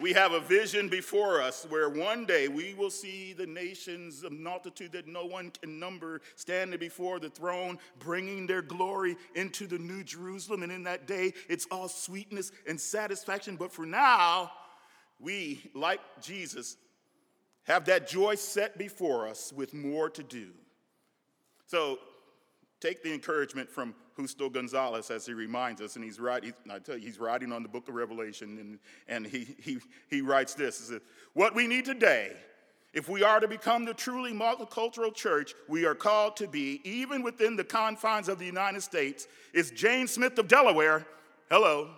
We 0.00 0.14
have 0.14 0.32
a 0.32 0.40
vision 0.40 0.88
before 0.88 1.42
us 1.42 1.66
where 1.68 1.90
one 1.90 2.24
day 2.24 2.48
we 2.48 2.72
will 2.72 2.88
see 2.90 3.34
the 3.34 3.46
nations, 3.46 4.24
a 4.24 4.30
multitude 4.30 4.92
that 4.92 5.06
no 5.06 5.26
one 5.26 5.50
can 5.50 5.78
number, 5.78 6.22
standing 6.36 6.80
before 6.80 7.20
the 7.20 7.28
throne, 7.28 7.78
bringing 7.98 8.46
their 8.46 8.62
glory 8.62 9.16
into 9.34 9.66
the 9.66 9.78
New 9.78 10.02
Jerusalem. 10.02 10.62
And 10.62 10.72
in 10.72 10.84
that 10.84 11.06
day, 11.06 11.34
it's 11.50 11.66
all 11.70 11.86
sweetness 11.86 12.50
and 12.66 12.80
satisfaction. 12.80 13.56
But 13.56 13.72
for 13.72 13.84
now, 13.84 14.52
we, 15.20 15.70
like 15.74 16.00
Jesus, 16.22 16.76
have 17.64 17.84
that 17.86 18.08
joy 18.08 18.34
set 18.34 18.78
before 18.78 19.28
us 19.28 19.52
with 19.52 19.74
more 19.74 20.08
to 20.10 20.22
do. 20.22 20.48
So 21.66 21.98
take 22.80 23.02
the 23.02 23.12
encouragement 23.12 23.70
from 23.70 23.94
Justo 24.16 24.48
Gonzalez 24.48 25.10
as 25.10 25.26
he 25.26 25.34
reminds 25.34 25.80
us, 25.80 25.96
and 25.96 26.04
he's 26.04 26.18
writing, 26.18 26.52
I 26.70 26.78
tell 26.78 26.96
you, 26.96 27.06
he's 27.06 27.18
writing 27.18 27.52
on 27.52 27.62
the 27.62 27.68
book 27.68 27.88
of 27.88 27.94
Revelation, 27.94 28.58
and, 28.58 28.78
and 29.08 29.26
he, 29.26 29.56
he, 29.60 29.78
he 30.08 30.20
writes 30.20 30.54
this, 30.54 30.92
What 31.34 31.54
we 31.54 31.66
need 31.66 31.84
today 31.84 32.32
If 32.92 33.08
we 33.08 33.22
are 33.22 33.40
to 33.40 33.46
become 33.46 33.84
the 33.84 33.94
truly 33.94 34.32
multicultural 34.32 35.14
church 35.14 35.54
we 35.68 35.84
are 35.84 35.94
called 35.94 36.36
to 36.38 36.48
be, 36.48 36.80
even 36.82 37.22
within 37.22 37.56
the 37.56 37.64
confines 37.64 38.28
of 38.28 38.38
the 38.38 38.46
United 38.46 38.82
States, 38.82 39.28
is 39.52 39.70
Jane 39.70 40.08
Smith 40.08 40.38
of 40.38 40.48
Delaware. 40.48 41.06
Hello 41.50 41.90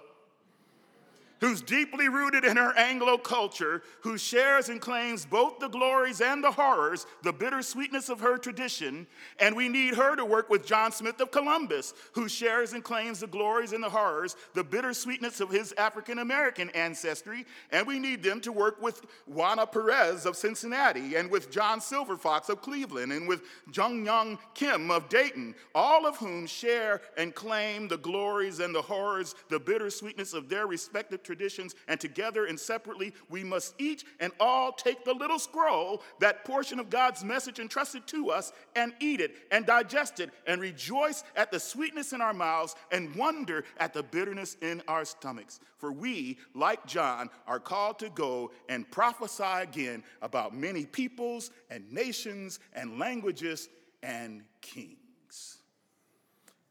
who's 1.43 1.61
deeply 1.61 2.09
rooted 2.09 2.45
in 2.45 2.57
her 2.57 2.73
Anglo 2.79 3.19
culture, 3.19 3.83
who 4.03 4.17
shares 4.17 4.69
and 4.69 4.81
claims 4.81 5.27
both 5.27 5.59
the 5.59 5.67
glories 5.67 6.21
and 6.21 6.43
the 6.43 6.53
horrors, 6.53 7.05
the 7.25 7.33
bittersweetness 7.33 8.09
of 8.09 8.21
her 8.21 8.39
tradition. 8.39 9.09
And 9.41 9.57
we 9.57 9.69
need 9.69 9.97
her 9.97 10.15
to 10.15 10.25
work 10.25 10.49
with 10.49 10.65
John 10.65 10.93
Smith 10.93 11.21
of 11.21 11.33
Columbus, 11.33 11.95
who 12.13 12.29
shares 12.29 12.75
and 12.75 12.85
claims 12.85 13.19
the 13.19 13.27
glories 13.27 13.73
and 13.73 13.83
the 13.83 13.91
horrors, 13.91 14.37
the 14.55 14.63
bittersweetness 14.63 15.41
of 15.41 15.51
his 15.51 15.75
African 15.77 16.21
American 16.21 16.71
ancestry. 16.71 17.45
And 17.73 17.89
we 17.89 17.99
need 17.99 18.23
them 18.23 18.41
to 18.43 18.53
work 18.53 18.81
with 18.81 19.05
Juana 19.27 19.67
Perez 19.67 20.27
of 20.27 20.37
Cincinnati, 20.37 21.17
and 21.17 21.29
with 21.29 21.51
John 21.51 21.81
Silverfox 21.81 22.51
of 22.51 22.63
Cleveland, 22.63 23.11
and 23.11 23.27
with 23.27 23.43
Jung 23.75 24.07
Young 24.07 24.39
Kim 24.55 24.93
of 24.93 25.09
Dayton, 25.09 25.57
all 25.75 26.07
of 26.07 26.17
whom 26.19 26.47
share 26.47 27.01
and 27.17 27.35
claim 27.35 27.89
the 27.89 27.99
glories 27.99 28.61
and 28.61 28.73
the 28.73 28.83
horrors, 28.83 29.35
the 29.49 29.59
bittersweetness 29.59 30.35
of 30.35 30.49
their 30.49 30.69
respective 30.69 31.25
traditions 31.25 31.32
traditions, 31.33 31.75
and 31.88 31.99
together 31.99 32.45
and 32.45 32.61
separately, 32.61 33.14
we 33.31 33.42
must 33.42 33.75
each 33.79 34.05
and 34.21 34.33
all 34.38 34.71
take 34.71 35.03
the 35.03 35.14
little 35.14 35.38
scroll, 35.38 36.03
that 36.21 36.45
portion 36.45 36.79
of 36.79 36.90
God's 36.90 37.25
message 37.25 37.59
entrusted 37.59 38.07
to 38.09 38.31
us, 38.31 38.53
and 38.77 38.92
eat 39.01 39.21
it 39.21 39.35
and 39.51 39.64
digest 39.64 40.21
it 40.21 40.31
and 40.47 40.61
rejoice 40.61 41.25
at 41.35 41.51
the 41.51 41.59
sweetness 41.59 42.12
in 42.12 42.21
our 42.21 42.35
mouths 42.35 42.75
and 42.90 43.14
wonder 43.16 43.64
at 43.79 43.95
the 43.95 44.03
bitterness 44.03 44.59
in 44.61 44.83
our 44.88 45.07
stomachs. 45.07 45.59
For 45.79 45.90
we, 45.90 46.38
like 46.55 46.85
John, 46.87 47.31
are 47.47 47.59
called 47.59 47.99
to 48.01 48.11
go 48.11 48.51
and 48.68 48.90
prophesy 48.90 49.42
again 49.62 50.05
about 50.21 50.55
many 50.55 50.85
peoples 50.85 51.51
and 51.71 51.90
nations 51.90 52.61
and 52.75 52.99
languages 52.99 53.71
and 54.03 54.42
kings. 54.61 54.99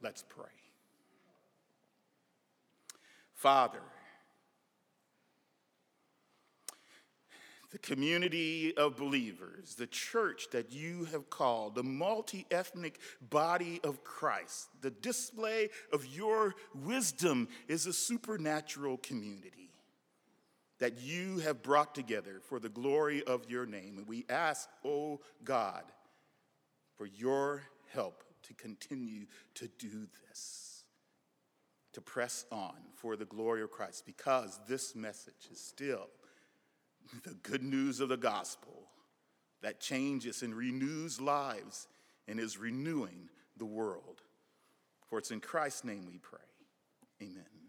Let's 0.04 0.24
pray. 0.30 0.46
Father, 3.34 3.82
the 7.72 7.80
community 7.80 8.76
of 8.76 8.98
believers, 8.98 9.76
the 9.76 9.88
church 9.88 10.48
that 10.52 10.74
you 10.74 11.06
have 11.06 11.30
called, 11.30 11.76
the 11.76 11.84
multi 11.84 12.46
ethnic 12.52 13.00
body 13.30 13.80
of 13.84 14.04
Christ, 14.04 14.68
the 14.82 14.92
display 14.92 15.70
of 15.94 16.06
your 16.06 16.54
wisdom 16.76 17.48
is 17.68 17.86
a 17.86 17.94
supernatural 17.94 18.98
community 18.98 19.72
that 20.80 21.00
you 21.00 21.38
have 21.40 21.64
brought 21.64 21.96
together 21.96 22.42
for 22.42 22.60
the 22.60 22.68
glory 22.68 23.24
of 23.24 23.50
your 23.50 23.66
name. 23.66 23.98
And 23.98 24.08
we 24.08 24.26
ask, 24.30 24.68
oh 24.84 25.22
God, 25.44 25.84
for 26.98 27.06
your 27.06 27.64
help 27.94 28.24
to 28.44 28.54
continue 28.56 29.28
to 29.56 29.70
do 29.80 30.08
this, 30.28 30.84
to 31.94 32.02
press 32.02 32.46
on 32.52 32.76
for 32.96 33.16
the 33.16 33.26
glory 33.26 33.62
of 33.62 33.72
Christ, 33.72 34.06
because 34.06 34.60
this 34.68 34.96
message 34.96 35.48
is 35.52 35.60
still 35.60 36.08
the 37.24 37.34
good 37.36 37.64
news 37.64 38.00
of 38.00 38.10
the 38.10 38.18
gospel 38.18 38.88
that 39.62 39.80
changes 39.80 40.42
and 40.42 40.56
renews 40.56 41.22
lives 41.22 41.88
and 42.28 42.40
is 42.40 42.58
renewing 42.58 43.30
the 43.58 43.66
world. 43.66 44.22
For 45.10 45.20
it's 45.20 45.32
in 45.32 45.40
Christ's 45.40 45.84
name 45.84 46.06
we 46.08 46.18
pray. 46.18 46.40
Amen. 47.22 47.61